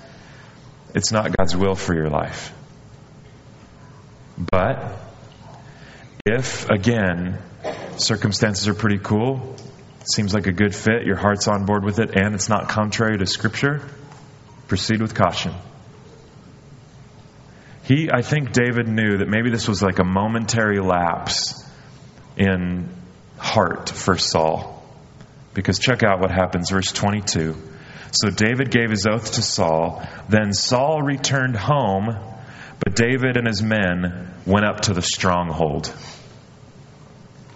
It's 0.94 1.10
not 1.14 1.34
God's 1.38 1.56
will 1.56 1.76
for 1.76 1.96
your 1.96 2.10
life. 2.10 2.54
But 4.38 4.92
if, 6.26 6.70
again, 6.70 7.40
circumstances 7.96 8.68
are 8.68 8.74
pretty 8.74 9.00
cool, 9.00 9.56
seems 10.14 10.34
like 10.34 10.48
a 10.48 10.52
good 10.52 10.76
fit, 10.76 11.06
your 11.06 11.16
heart's 11.16 11.48
on 11.48 11.66
board 11.66 11.86
with 11.86 12.00
it, 12.00 12.18
and 12.18 12.36
it's 12.36 12.50
not 12.50 12.68
contrary 12.68 13.18
to 13.20 13.26
Scripture, 13.26 13.88
proceed 14.68 15.02
with 15.02 15.16
caution. 15.16 15.54
He, 17.84 18.10
I 18.12 18.22
think 18.22 18.54
David 18.54 18.88
knew 18.88 19.18
that 19.18 19.28
maybe 19.28 19.50
this 19.50 19.68
was 19.68 19.82
like 19.82 20.00
a 20.00 20.06
momentary 20.06 20.80
lapse 20.80 21.70
in 22.38 22.90
heart 23.38 23.90
for 23.90 24.18
Saul. 24.18 24.84
Because 25.54 25.80
check 25.80 26.02
out 26.02 26.20
what 26.20 26.32
happens, 26.32 26.72
verse 26.72 26.92
22. 26.92 27.56
So 28.12 28.30
David 28.30 28.72
gave 28.72 28.90
his 28.90 29.06
oath 29.06 29.34
to 29.34 29.42
Saul. 29.42 30.02
Then 30.30 30.54
Saul 30.54 31.02
returned 31.02 31.56
home, 31.56 32.08
but 32.84 32.96
David 32.96 33.38
and 33.38 33.48
his 33.48 33.62
men 33.62 34.34
went 34.46 34.66
up 34.66 34.82
to 34.82 34.94
the 34.94 35.02
stronghold. 35.02 35.94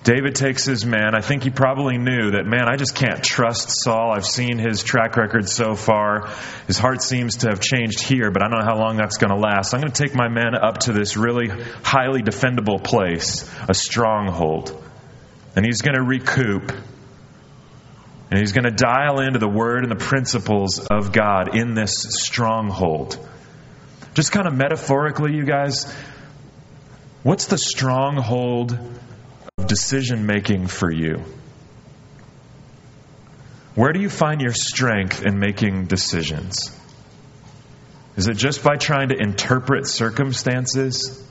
David 0.07 0.35
takes 0.35 0.63
his 0.63 0.85
men. 0.85 1.15
I 1.15 1.19
think 1.19 1.43
he 1.43 1.49
probably 1.49 1.97
knew 1.97 2.31
that, 2.31 2.45
man, 2.45 2.69
I 2.69 2.77
just 2.77 2.95
can't 2.95 3.21
trust 3.21 3.83
Saul. 3.83 4.13
I've 4.15 4.25
seen 4.25 4.57
his 4.57 4.81
track 4.81 5.17
record 5.17 5.49
so 5.49 5.75
far. 5.75 6.29
His 6.65 6.77
heart 6.77 7.01
seems 7.01 7.39
to 7.39 7.49
have 7.49 7.59
changed 7.59 7.99
here, 7.99 8.31
but 8.31 8.41
I 8.41 8.47
don't 8.47 8.59
know 8.59 8.65
how 8.65 8.79
long 8.79 8.95
that's 8.95 9.17
going 9.17 9.31
to 9.31 9.35
last. 9.35 9.73
I'm 9.73 9.81
going 9.81 9.91
to 9.91 10.01
take 10.01 10.15
my 10.15 10.29
men 10.29 10.55
up 10.55 10.77
to 10.85 10.93
this 10.93 11.17
really 11.17 11.49
highly 11.83 12.21
defendable 12.21 12.81
place, 12.81 13.53
a 13.67 13.73
stronghold. 13.73 14.81
And 15.57 15.65
he's 15.65 15.81
going 15.81 15.95
to 15.95 16.03
recoup. 16.03 16.71
And 18.31 18.39
he's 18.39 18.53
going 18.53 18.63
to 18.63 18.71
dial 18.71 19.19
into 19.19 19.39
the 19.39 19.49
word 19.49 19.83
and 19.83 19.91
the 19.91 20.01
principles 20.01 20.79
of 20.87 21.11
God 21.11 21.53
in 21.53 21.73
this 21.73 22.03
stronghold. 22.11 23.19
Just 24.13 24.31
kind 24.31 24.47
of 24.47 24.55
metaphorically, 24.55 25.35
you 25.35 25.43
guys, 25.43 25.93
what's 27.23 27.47
the 27.47 27.57
stronghold 27.57 28.79
decision 29.65 30.25
making 30.25 30.67
for 30.67 30.91
you? 30.91 31.23
Where 33.75 33.91
do 33.91 33.99
you 33.99 34.09
find 34.09 34.41
your 34.41 34.53
strength 34.53 35.23
in 35.23 35.39
making 35.39 35.85
decisions? 35.85 36.71
Is 38.15 38.27
it 38.27 38.37
just 38.37 38.63
by 38.63 38.77
trying 38.77 39.09
to 39.09 39.15
interpret 39.15 39.87
circumstances? 39.87 41.23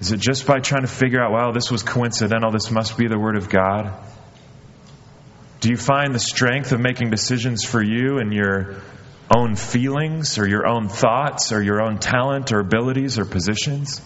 Is 0.00 0.12
it 0.12 0.20
just 0.20 0.46
by 0.46 0.60
trying 0.60 0.82
to 0.82 0.88
figure 0.88 1.22
out, 1.22 1.32
well, 1.32 1.52
this 1.52 1.70
was 1.70 1.82
coincidental, 1.82 2.50
this 2.50 2.70
must 2.70 2.96
be 2.96 3.06
the 3.06 3.18
Word 3.18 3.36
of 3.36 3.50
God? 3.50 3.92
Do 5.60 5.68
you 5.68 5.76
find 5.76 6.14
the 6.14 6.18
strength 6.18 6.72
of 6.72 6.80
making 6.80 7.10
decisions 7.10 7.64
for 7.64 7.82
you 7.82 8.18
in 8.18 8.32
your 8.32 8.80
own 9.34 9.56
feelings 9.56 10.38
or 10.38 10.48
your 10.48 10.66
own 10.66 10.88
thoughts 10.88 11.52
or 11.52 11.62
your 11.62 11.82
own 11.82 11.98
talent 11.98 12.52
or 12.52 12.60
abilities 12.60 13.18
or 13.18 13.26
positions? 13.26 14.00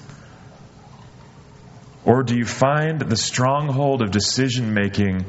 Or 2.04 2.22
do 2.22 2.36
you 2.36 2.44
find 2.44 3.00
the 3.00 3.16
stronghold 3.16 4.02
of 4.02 4.10
decision 4.10 4.74
making, 4.74 5.24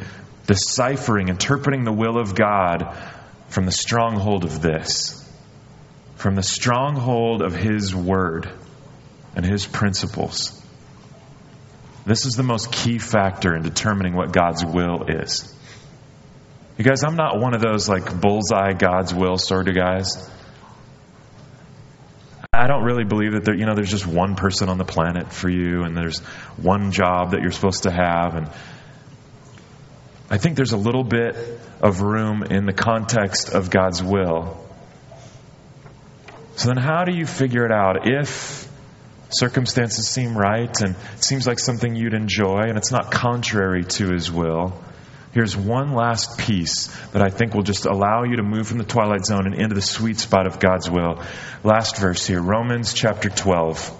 deciphering, 0.45 1.29
interpreting 1.29 1.83
the 1.83 1.93
will 1.93 2.17
of 2.17 2.35
God 2.35 2.97
from 3.47 3.65
the 3.65 3.71
stronghold 3.71 4.43
of 4.43 4.61
this? 4.61 5.21
From 6.15 6.35
the 6.35 6.43
stronghold 6.43 7.41
of 7.41 7.55
His 7.55 7.95
Word 7.95 8.49
and 9.35 9.45
His 9.45 9.65
principles. 9.65 10.61
This 12.05 12.25
is 12.25 12.35
the 12.35 12.43
most 12.43 12.71
key 12.71 12.99
factor 12.99 13.55
in 13.55 13.63
determining 13.63 14.13
what 14.13 14.31
God's 14.31 14.63
will 14.63 15.05
is. 15.07 15.51
You 16.77 16.83
guys, 16.83 17.03
I'm 17.03 17.15
not 17.15 17.39
one 17.39 17.53
of 17.53 17.61
those 17.61 17.87
like 17.87 18.19
bullseye 18.19 18.73
God's 18.73 19.13
will 19.13 19.37
sort 19.37 19.69
of 19.69 19.75
guys. 19.75 20.29
I 22.57 22.67
don't 22.67 22.83
really 22.83 23.03
believe 23.03 23.33
that 23.33 23.43
there, 23.43 23.55
you 23.55 23.65
know, 23.65 23.75
there's 23.75 23.91
just 23.91 24.07
one 24.07 24.35
person 24.35 24.69
on 24.69 24.77
the 24.77 24.85
planet 24.85 25.33
for 25.33 25.49
you, 25.49 25.83
and 25.83 25.95
there's 25.95 26.19
one 26.57 26.91
job 26.91 27.31
that 27.31 27.41
you're 27.41 27.51
supposed 27.51 27.83
to 27.83 27.91
have, 27.91 28.35
and 28.35 28.49
I 30.29 30.37
think 30.37 30.55
there's 30.55 30.71
a 30.71 30.77
little 30.77 31.03
bit 31.03 31.35
of 31.81 32.01
room 32.01 32.43
in 32.43 32.65
the 32.65 32.73
context 32.73 33.49
of 33.49 33.69
God's 33.69 34.01
will. 34.01 34.65
So 36.55 36.69
then, 36.69 36.77
how 36.77 37.03
do 37.03 37.13
you 37.13 37.25
figure 37.25 37.65
it 37.65 37.71
out 37.71 38.07
if 38.07 38.67
circumstances 39.29 40.07
seem 40.07 40.37
right 40.37 40.73
and 40.81 40.95
it 41.15 41.23
seems 41.23 41.45
like 41.45 41.59
something 41.59 41.95
you'd 41.95 42.13
enjoy, 42.13 42.61
and 42.61 42.77
it's 42.77 42.91
not 42.91 43.11
contrary 43.11 43.83
to 43.83 44.11
His 44.11 44.31
will? 44.31 44.81
Here's 45.35 45.57
one 45.57 45.91
last 45.91 46.37
piece 46.37 46.87
that 47.11 47.21
I 47.21 47.27
think 47.27 47.53
will 47.53 47.61
just 47.61 47.85
allow 47.85 48.23
you 48.23 48.37
to 48.37 48.41
move 48.41 48.69
from 48.69 48.77
the 48.77 48.85
twilight 48.85 49.25
zone 49.25 49.45
and 49.47 49.53
into 49.53 49.75
the 49.75 49.81
sweet 49.81 50.17
spot 50.17 50.47
of 50.47 50.61
God's 50.61 50.89
will. 50.89 51.21
Last 51.61 51.97
verse 51.97 52.25
here 52.25 52.41
Romans 52.41 52.93
chapter 52.93 53.27
12. 53.27 53.91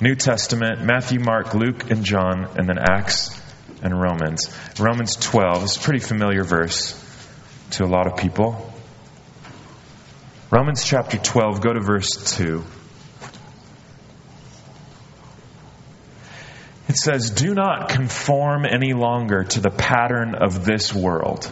New 0.00 0.14
Testament, 0.14 0.84
Matthew, 0.84 1.18
Mark, 1.18 1.54
Luke, 1.54 1.90
and 1.90 2.04
John, 2.04 2.56
and 2.56 2.68
then 2.68 2.78
Acts 2.78 3.36
and 3.82 4.00
Romans. 4.00 4.48
Romans 4.78 5.16
12 5.16 5.64
is 5.64 5.76
a 5.76 5.80
pretty 5.80 5.98
familiar 5.98 6.44
verse 6.44 6.94
to 7.72 7.84
a 7.84 7.88
lot 7.88 8.06
of 8.06 8.16
people. 8.16 8.72
Romans 10.52 10.84
chapter 10.84 11.18
12, 11.18 11.60
go 11.60 11.72
to 11.72 11.80
verse 11.80 12.36
2. 12.36 12.62
It 16.90 16.96
says, 16.96 17.30
Do 17.30 17.54
not 17.54 17.88
conform 17.88 18.66
any 18.66 18.94
longer 18.94 19.44
to 19.44 19.60
the 19.60 19.70
pattern 19.70 20.34
of 20.34 20.64
this 20.64 20.92
world. 20.92 21.48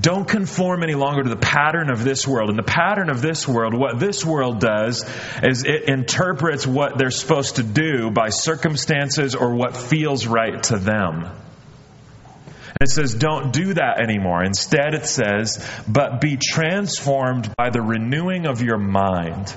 Don't 0.00 0.26
conform 0.26 0.82
any 0.82 0.94
longer 0.94 1.22
to 1.22 1.28
the 1.28 1.36
pattern 1.36 1.90
of 1.90 2.02
this 2.02 2.26
world. 2.26 2.48
And 2.48 2.58
the 2.58 2.62
pattern 2.62 3.10
of 3.10 3.20
this 3.20 3.46
world, 3.46 3.74
what 3.74 4.00
this 4.00 4.24
world 4.24 4.58
does, 4.58 5.04
is 5.42 5.64
it 5.64 5.90
interprets 5.90 6.66
what 6.66 6.96
they're 6.96 7.10
supposed 7.10 7.56
to 7.56 7.62
do 7.62 8.10
by 8.10 8.30
circumstances 8.30 9.34
or 9.34 9.54
what 9.54 9.76
feels 9.76 10.26
right 10.26 10.62
to 10.62 10.78
them. 10.78 11.24
And 11.24 12.80
it 12.80 12.88
says, 12.88 13.14
don't 13.14 13.52
do 13.52 13.74
that 13.74 14.00
anymore. 14.00 14.42
Instead, 14.42 14.94
it 14.94 15.04
says, 15.04 15.62
but 15.86 16.22
be 16.22 16.38
transformed 16.38 17.54
by 17.54 17.68
the 17.68 17.82
renewing 17.82 18.46
of 18.46 18.62
your 18.62 18.78
mind 18.78 19.54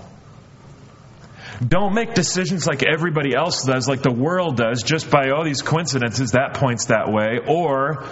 don't 1.66 1.94
make 1.94 2.14
decisions 2.14 2.66
like 2.66 2.84
everybody 2.84 3.36
else 3.36 3.64
does, 3.66 3.88
like 3.88 4.02
the 4.02 4.14
world 4.14 4.58
does, 4.58 4.82
just 4.84 5.12
by, 5.12 5.30
oh, 5.36 5.44
these 5.44 5.62
coincidences, 5.62 6.32
that 6.32 6.54
points 6.54 6.86
that 6.86 7.12
way, 7.12 7.40
or 7.46 8.06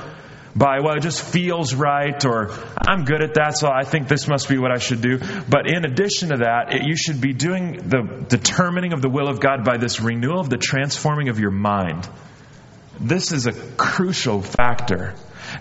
by, 0.53 0.79
well, 0.81 0.95
it 0.95 1.01
just 1.01 1.21
feels 1.21 1.73
right, 1.73 2.25
or 2.25 2.51
I'm 2.85 3.05
good 3.05 3.21
at 3.21 3.35
that, 3.35 3.57
so 3.57 3.69
I 3.69 3.83
think 3.83 4.07
this 4.07 4.27
must 4.27 4.49
be 4.49 4.57
what 4.57 4.71
I 4.71 4.79
should 4.79 5.01
do. 5.01 5.19
But 5.47 5.69
in 5.69 5.85
addition 5.85 6.29
to 6.29 6.37
that, 6.37 6.73
it, 6.73 6.83
you 6.83 6.97
should 6.97 7.21
be 7.21 7.33
doing 7.33 7.77
the 7.87 8.25
determining 8.27 8.91
of 8.91 9.01
the 9.01 9.09
will 9.09 9.29
of 9.29 9.39
God 9.39 9.63
by 9.63 9.77
this 9.77 10.01
renewal 10.01 10.39
of 10.39 10.49
the 10.49 10.57
transforming 10.57 11.29
of 11.29 11.39
your 11.39 11.51
mind. 11.51 12.09
This 12.99 13.31
is 13.31 13.45
a 13.45 13.53
crucial 13.53 14.41
factor. 14.41 15.13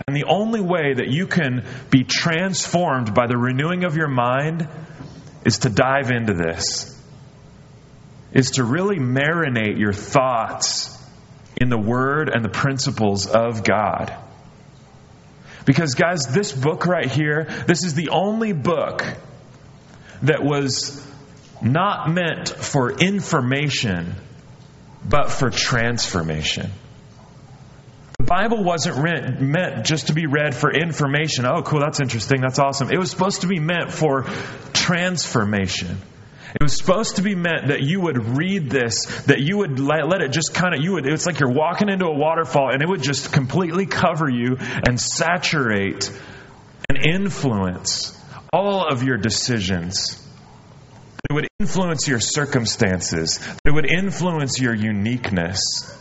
And 0.07 0.15
the 0.15 0.25
only 0.25 0.59
way 0.59 0.95
that 0.95 1.07
you 1.07 1.27
can 1.27 1.65
be 1.89 2.03
transformed 2.03 3.13
by 3.13 3.27
the 3.27 3.37
renewing 3.37 3.85
of 3.85 3.95
your 3.95 4.09
mind 4.09 4.67
is 5.45 5.59
to 5.59 5.69
dive 5.69 6.11
into 6.11 6.33
this 6.33 6.96
is 8.33 8.51
to 8.51 8.63
really 8.63 8.97
marinate 8.97 9.79
your 9.79 9.93
thoughts 9.93 10.93
in 11.59 11.69
the 11.69 11.79
Word 11.79 12.29
and 12.29 12.43
the 12.43 12.49
principles 12.49 13.25
of 13.27 13.63
God. 13.63 14.15
Because, 15.65 15.95
guys, 15.95 16.21
this 16.27 16.53
book 16.53 16.85
right 16.85 17.11
here, 17.11 17.47
this 17.67 17.83
is 17.83 17.93
the 17.93 18.09
only 18.09 18.53
book 18.53 19.03
that 20.21 20.43
was 20.43 21.05
not 21.61 22.09
meant 22.09 22.49
for 22.49 22.91
information, 22.91 24.15
but 25.03 25.29
for 25.29 25.49
transformation. 25.49 26.71
The 28.19 28.25
Bible 28.25 28.63
wasn't 28.63 29.41
meant 29.41 29.85
just 29.85 30.07
to 30.07 30.13
be 30.13 30.25
read 30.25 30.55
for 30.55 30.71
information. 30.71 31.45
Oh, 31.45 31.61
cool, 31.63 31.79
that's 31.79 31.99
interesting, 31.99 32.41
that's 32.41 32.59
awesome. 32.59 32.89
It 32.91 32.97
was 32.97 33.11
supposed 33.11 33.41
to 33.41 33.47
be 33.47 33.59
meant 33.59 33.91
for 33.91 34.23
transformation. 34.73 35.97
It 36.59 36.63
was 36.63 36.75
supposed 36.75 37.17
to 37.17 37.21
be 37.21 37.35
meant 37.35 37.67
that 37.67 37.83
you 37.83 38.01
would 38.01 38.17
read 38.35 38.71
this, 38.71 39.05
that 39.25 39.39
you 39.39 39.57
would 39.59 39.79
let, 39.79 40.07
let 40.07 40.21
it 40.21 40.31
just 40.31 40.55
kind 40.55 40.73
of, 40.73 40.81
you 40.81 40.93
would, 40.93 41.05
it's 41.05 41.27
like 41.27 41.39
you're 41.39 41.51
walking 41.51 41.87
into 41.87 42.05
a 42.05 42.13
waterfall 42.13 42.71
and 42.71 42.81
it 42.81 42.89
would 42.89 43.03
just 43.03 43.31
completely 43.31 43.85
cover 43.85 44.27
you 44.27 44.57
and 44.59 44.99
saturate 44.99 46.11
and 46.89 46.97
influence 46.97 48.19
all 48.51 48.87
of 48.87 49.03
your 49.03 49.17
decisions. 49.17 50.19
It 51.29 51.33
would 51.33 51.47
influence 51.59 52.07
your 52.07 52.19
circumstances. 52.19 53.39
It 53.63 53.71
would 53.71 53.85
influence 53.85 54.59
your 54.59 54.73
uniqueness. 54.73 55.95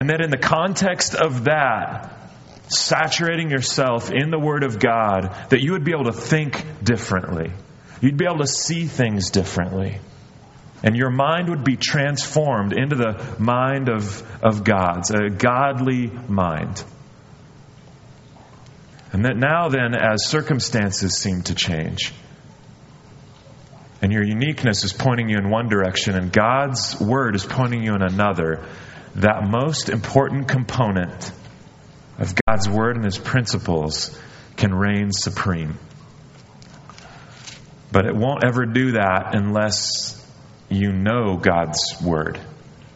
And 0.00 0.10
that 0.10 0.22
in 0.22 0.30
the 0.30 0.38
context 0.38 1.14
of 1.14 1.44
that, 1.44 2.32
saturating 2.66 3.50
yourself 3.50 4.10
in 4.10 4.30
the 4.30 4.40
Word 4.40 4.64
of 4.64 4.80
God, 4.80 5.50
that 5.50 5.60
you 5.60 5.72
would 5.72 5.84
be 5.84 5.92
able 5.92 6.06
to 6.06 6.12
think 6.12 6.64
differently. 6.82 7.52
You'd 8.04 8.18
be 8.18 8.26
able 8.26 8.40
to 8.40 8.46
see 8.46 8.84
things 8.84 9.30
differently. 9.30 9.96
And 10.82 10.94
your 10.94 11.08
mind 11.08 11.48
would 11.48 11.64
be 11.64 11.78
transformed 11.78 12.74
into 12.74 12.96
the 12.96 13.36
mind 13.38 13.88
of, 13.88 14.22
of 14.42 14.62
God's, 14.62 15.10
a 15.10 15.30
godly 15.30 16.08
mind. 16.28 16.84
And 19.10 19.24
that 19.24 19.38
now, 19.38 19.70
then, 19.70 19.94
as 19.94 20.26
circumstances 20.26 21.16
seem 21.16 21.44
to 21.44 21.54
change, 21.54 22.12
and 24.02 24.12
your 24.12 24.22
uniqueness 24.22 24.84
is 24.84 24.92
pointing 24.92 25.30
you 25.30 25.38
in 25.38 25.48
one 25.48 25.70
direction, 25.70 26.14
and 26.14 26.30
God's 26.30 27.00
Word 27.00 27.34
is 27.34 27.46
pointing 27.46 27.82
you 27.84 27.94
in 27.94 28.02
another, 28.02 28.66
that 29.14 29.48
most 29.48 29.88
important 29.88 30.48
component 30.48 31.32
of 32.18 32.34
God's 32.46 32.68
Word 32.68 32.96
and 32.96 33.04
His 33.06 33.16
principles 33.16 34.14
can 34.58 34.74
reign 34.74 35.10
supreme. 35.10 35.78
But 37.94 38.06
it 38.06 38.16
won't 38.16 38.42
ever 38.44 38.66
do 38.66 38.92
that 38.92 39.36
unless 39.36 40.20
you 40.68 40.90
know 40.90 41.36
God's 41.36 41.94
Word 42.04 42.40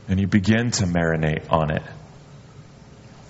and 0.08 0.18
you 0.18 0.26
begin 0.26 0.72
to 0.72 0.86
marinate 0.86 1.52
on 1.52 1.70
it. 1.70 1.84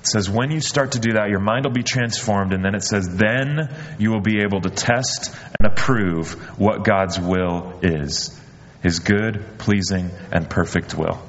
It 0.01 0.07
says, 0.07 0.31
when 0.31 0.51
you 0.51 0.61
start 0.61 0.93
to 0.93 0.99
do 0.99 1.13
that, 1.13 1.29
your 1.29 1.41
mind 1.41 1.67
will 1.67 1.73
be 1.73 1.83
transformed, 1.83 2.55
and 2.55 2.65
then 2.65 2.75
it 2.75 2.85
says, 2.85 3.15
then 3.15 3.69
you 3.99 4.11
will 4.11 4.23
be 4.23 4.41
able 4.41 4.63
to 4.63 4.71
test 4.71 5.37
and 5.61 5.71
approve 5.71 6.33
what 6.59 6.85
God's 6.85 7.21
will 7.21 7.79
is 7.83 8.41
His 8.83 9.01
good, 9.01 9.45
pleasing, 9.59 10.11
and 10.33 10.49
perfect 10.49 10.95
will. 10.95 11.21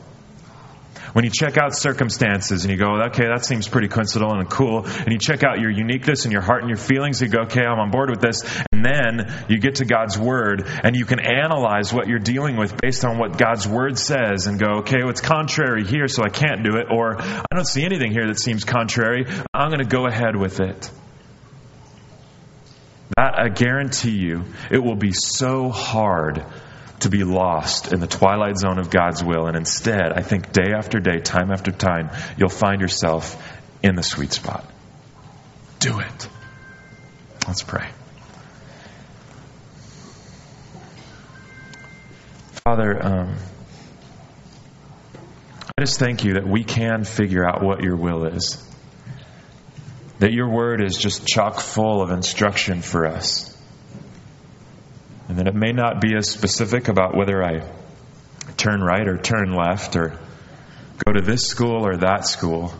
When 1.11 1.25
you 1.25 1.31
check 1.31 1.57
out 1.57 1.75
circumstances 1.75 2.63
and 2.63 2.71
you 2.71 2.77
go, 2.77 3.01
okay, 3.07 3.25
that 3.25 3.43
seems 3.43 3.67
pretty 3.67 3.89
coincidental 3.89 4.39
and 4.39 4.49
cool, 4.49 4.85
and 4.85 5.11
you 5.11 5.17
check 5.17 5.43
out 5.43 5.59
your 5.59 5.71
uniqueness 5.71 6.23
and 6.23 6.31
your 6.31 6.43
heart 6.43 6.61
and 6.61 6.69
your 6.69 6.77
feelings, 6.77 7.19
you 7.19 7.27
go, 7.27 7.41
okay, 7.41 7.65
I'm 7.65 7.79
on 7.79 7.91
board 7.91 8.09
with 8.09 8.21
this, 8.21 8.43
and 8.79 8.85
then 8.85 9.45
you 9.49 9.59
get 9.59 9.75
to 9.75 9.85
God's 9.85 10.17
Word 10.17 10.65
and 10.83 10.95
you 10.95 11.05
can 11.05 11.19
analyze 11.19 11.93
what 11.93 12.07
you're 12.07 12.19
dealing 12.19 12.57
with 12.57 12.79
based 12.79 13.03
on 13.03 13.17
what 13.17 13.37
God's 13.37 13.67
Word 13.67 13.97
says 13.97 14.47
and 14.47 14.59
go, 14.59 14.79
okay, 14.79 15.03
what's 15.03 15.21
contrary 15.21 15.85
here, 15.85 16.07
so 16.07 16.23
I 16.23 16.29
can't 16.29 16.63
do 16.63 16.77
it, 16.77 16.87
or 16.89 17.21
I 17.21 17.45
don't 17.53 17.67
see 17.67 17.83
anything 17.83 18.11
here 18.11 18.27
that 18.27 18.39
seems 18.39 18.63
contrary, 18.63 19.25
I'm 19.53 19.69
going 19.69 19.83
to 19.83 19.89
go 19.89 20.07
ahead 20.07 20.35
with 20.35 20.59
it. 20.59 20.91
That, 23.17 23.37
I 23.37 23.49
guarantee 23.49 24.17
you, 24.17 24.45
it 24.71 24.79
will 24.79 24.95
be 24.95 25.11
so 25.11 25.69
hard 25.69 26.45
to 27.01 27.09
be 27.09 27.23
lost 27.23 27.91
in 27.91 27.99
the 27.99 28.07
twilight 28.07 28.57
zone 28.57 28.77
of 28.77 28.89
God's 28.89 29.23
will. 29.23 29.47
And 29.47 29.57
instead, 29.57 30.13
I 30.13 30.21
think 30.21 30.51
day 30.51 30.73
after 30.75 30.99
day, 30.99 31.19
time 31.19 31.51
after 31.51 31.71
time, 31.71 32.11
you'll 32.37 32.49
find 32.49 32.81
yourself 32.81 33.35
in 33.81 33.95
the 33.95 34.03
sweet 34.03 34.31
spot. 34.31 34.69
Do 35.79 35.99
it. 35.99 36.29
Let's 37.47 37.63
pray. 37.63 37.89
Father, 42.63 43.05
um, 43.05 43.35
I 45.77 45.81
just 45.81 45.97
thank 45.97 46.25
you 46.25 46.33
that 46.33 46.47
we 46.47 46.63
can 46.63 47.05
figure 47.05 47.47
out 47.47 47.63
what 47.63 47.81
your 47.81 47.95
will 47.95 48.25
is. 48.25 48.61
That 50.19 50.33
your 50.33 50.49
word 50.49 50.83
is 50.83 50.97
just 50.97 51.25
chock 51.25 51.61
full 51.61 52.01
of 52.01 52.11
instruction 52.11 52.81
for 52.81 53.05
us. 53.05 53.55
And 55.29 55.37
that 55.37 55.47
it 55.47 55.55
may 55.55 55.71
not 55.71 56.01
be 56.01 56.15
as 56.17 56.29
specific 56.29 56.89
about 56.89 57.15
whether 57.15 57.41
I 57.41 57.63
turn 58.57 58.81
right 58.81 59.07
or 59.07 59.17
turn 59.17 59.53
left 59.53 59.95
or 59.95 60.19
go 61.05 61.13
to 61.13 61.21
this 61.21 61.47
school 61.47 61.87
or 61.87 61.97
that 61.97 62.27
school. 62.27 62.73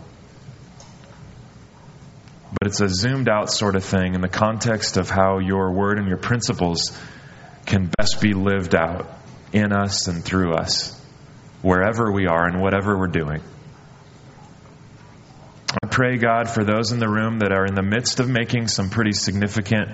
But 2.60 2.68
it's 2.68 2.82
a 2.82 2.90
zoomed 2.90 3.30
out 3.30 3.50
sort 3.50 3.78
of 3.78 3.86
thing 3.86 4.16
in 4.16 4.22
the 4.22 4.28
context 4.28 4.98
of 4.98 5.10
how 5.10 5.38
your 5.38 5.72
word 5.72 6.00
and 6.00 6.08
your 6.08 6.18
principles 6.18 7.00
can 7.66 7.90
best 7.98 8.20
be 8.20 8.34
lived 8.34 8.76
out 8.76 9.08
in 9.54 9.72
us 9.72 10.08
and 10.08 10.24
through 10.24 10.54
us, 10.54 11.00
wherever 11.62 12.12
we 12.12 12.28
are 12.28 12.46
and 12.48 12.62
whatever 12.62 12.98
we're 12.98 13.08
doing. 13.08 13.42
I 15.84 15.88
pray, 15.88 16.18
God, 16.18 16.50
for 16.50 16.64
those 16.64 16.92
in 16.92 17.00
the 17.00 17.10
room 17.10 17.40
that 17.40 17.52
are 17.52 17.66
in 17.66 17.76
the 17.76 17.84
midst 17.84 18.20
of 18.20 18.28
making 18.28 18.68
some 18.70 18.90
pretty 18.90 19.12
significant 19.12 19.90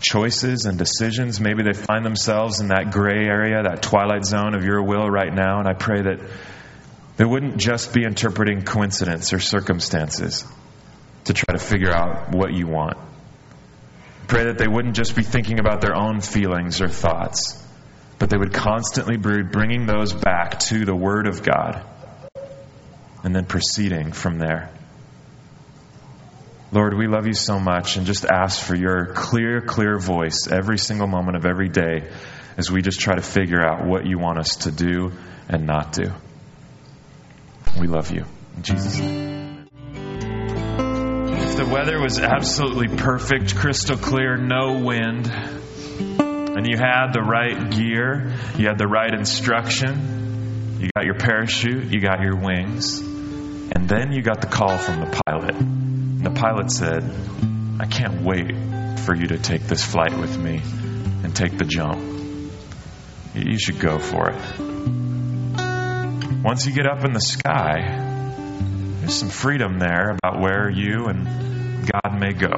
choices 0.00 0.64
and 0.64 0.78
decisions. 0.78 1.40
Maybe 1.40 1.62
they 1.62 1.72
find 1.72 2.04
themselves 2.04 2.60
in 2.60 2.68
that 2.68 2.90
gray 2.90 3.24
area, 3.24 3.62
that 3.62 3.82
twilight 3.82 4.24
zone 4.24 4.54
of 4.54 4.64
your 4.64 4.82
will 4.82 5.08
right 5.08 5.32
now. 5.32 5.60
And 5.60 5.68
I 5.68 5.74
pray 5.74 6.02
that 6.02 6.20
they 7.16 7.24
wouldn't 7.24 7.58
just 7.58 7.92
be 7.92 8.04
interpreting 8.04 8.62
coincidence 8.62 9.32
or 9.32 9.38
circumstances 9.38 10.44
to 11.24 11.34
try 11.34 11.54
to 11.54 11.58
figure 11.58 11.92
out 11.92 12.34
what 12.34 12.52
you 12.52 12.66
want. 12.66 12.98
Pray 14.26 14.44
that 14.44 14.58
they 14.58 14.66
wouldn't 14.66 14.96
just 14.96 15.14
be 15.14 15.22
thinking 15.22 15.60
about 15.60 15.80
their 15.80 15.94
own 15.94 16.20
feelings 16.20 16.80
or 16.80 16.88
thoughts, 16.88 17.61
but 18.22 18.30
they 18.30 18.36
would 18.36 18.52
constantly 18.52 19.16
be 19.16 19.42
bringing 19.42 19.84
those 19.84 20.12
back 20.12 20.60
to 20.60 20.84
the 20.84 20.94
Word 20.94 21.26
of 21.26 21.42
God 21.42 21.84
and 23.24 23.34
then 23.34 23.46
proceeding 23.46 24.12
from 24.12 24.38
there. 24.38 24.70
Lord, 26.70 26.96
we 26.96 27.08
love 27.08 27.26
you 27.26 27.34
so 27.34 27.58
much 27.58 27.96
and 27.96 28.06
just 28.06 28.24
ask 28.24 28.62
for 28.62 28.76
your 28.76 29.06
clear, 29.06 29.60
clear 29.60 29.98
voice 29.98 30.46
every 30.48 30.78
single 30.78 31.08
moment 31.08 31.36
of 31.36 31.46
every 31.46 31.68
day 31.68 32.08
as 32.56 32.70
we 32.70 32.80
just 32.80 33.00
try 33.00 33.16
to 33.16 33.22
figure 33.22 33.60
out 33.60 33.84
what 33.84 34.06
you 34.06 34.20
want 34.20 34.38
us 34.38 34.54
to 34.58 34.70
do 34.70 35.10
and 35.48 35.66
not 35.66 35.92
do. 35.92 36.12
We 37.80 37.88
love 37.88 38.12
you. 38.12 38.24
In 38.56 38.62
Jesus' 38.62 39.00
name. 39.00 39.66
If 39.96 41.56
the 41.56 41.66
weather 41.66 42.00
was 42.00 42.20
absolutely 42.20 42.96
perfect, 42.96 43.56
crystal 43.56 43.96
clear, 43.96 44.36
no 44.36 44.78
wind, 44.78 45.26
and 46.56 46.66
you 46.66 46.76
had 46.76 47.12
the 47.12 47.22
right 47.22 47.70
gear, 47.70 48.32
you 48.56 48.66
had 48.68 48.78
the 48.78 48.86
right 48.86 49.12
instruction, 49.12 50.78
you 50.80 50.88
got 50.94 51.04
your 51.04 51.14
parachute, 51.14 51.92
you 51.92 52.00
got 52.00 52.20
your 52.20 52.36
wings, 52.36 53.00
and 53.00 53.88
then 53.88 54.12
you 54.12 54.22
got 54.22 54.40
the 54.40 54.46
call 54.46 54.76
from 54.78 55.00
the 55.00 55.22
pilot. 55.26 55.54
The 56.22 56.30
pilot 56.30 56.70
said, 56.70 57.02
I 57.80 57.86
can't 57.86 58.22
wait 58.22 59.00
for 59.00 59.14
you 59.14 59.28
to 59.28 59.38
take 59.38 59.62
this 59.62 59.84
flight 59.84 60.16
with 60.16 60.38
me 60.38 60.60
and 61.24 61.34
take 61.34 61.56
the 61.56 61.64
jump. 61.64 62.00
You 63.34 63.58
should 63.58 63.80
go 63.80 63.98
for 63.98 64.30
it. 64.30 64.40
Once 66.44 66.66
you 66.66 66.72
get 66.72 66.86
up 66.86 67.04
in 67.04 67.12
the 67.12 67.20
sky, 67.20 67.98
there's 69.00 69.14
some 69.14 69.30
freedom 69.30 69.78
there 69.78 70.16
about 70.22 70.40
where 70.40 70.68
you 70.70 71.06
and 71.06 71.88
God 71.90 72.18
may 72.18 72.32
go. 72.32 72.50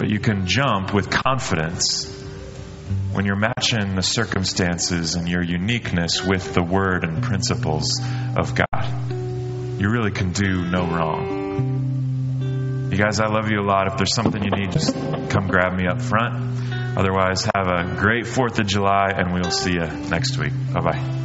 But 0.00 0.08
you 0.08 0.18
can 0.18 0.46
jump 0.46 0.94
with 0.94 1.10
confidence 1.10 2.10
when 3.12 3.26
you're 3.26 3.36
matching 3.36 3.96
the 3.96 4.02
circumstances 4.02 5.14
and 5.14 5.28
your 5.28 5.42
uniqueness 5.42 6.24
with 6.24 6.54
the 6.54 6.62
word 6.62 7.04
and 7.04 7.22
principles 7.22 8.00
of 8.34 8.54
God. 8.54 8.66
You 9.78 9.90
really 9.90 10.10
can 10.10 10.32
do 10.32 10.64
no 10.64 10.86
wrong. 10.86 12.88
You 12.90 12.96
guys, 12.96 13.20
I 13.20 13.26
love 13.26 13.50
you 13.50 13.60
a 13.60 13.66
lot. 13.66 13.88
If 13.88 13.98
there's 13.98 14.14
something 14.14 14.42
you 14.42 14.50
need, 14.50 14.72
just 14.72 14.94
come 14.94 15.48
grab 15.48 15.76
me 15.76 15.86
up 15.86 16.00
front. 16.00 16.96
Otherwise, 16.96 17.46
have 17.54 17.66
a 17.66 17.94
great 17.98 18.24
4th 18.24 18.58
of 18.58 18.66
July, 18.66 19.10
and 19.14 19.34
we'll 19.34 19.50
see 19.50 19.72
you 19.72 19.86
next 20.08 20.38
week. 20.38 20.54
Bye 20.72 20.80
bye. 20.80 21.19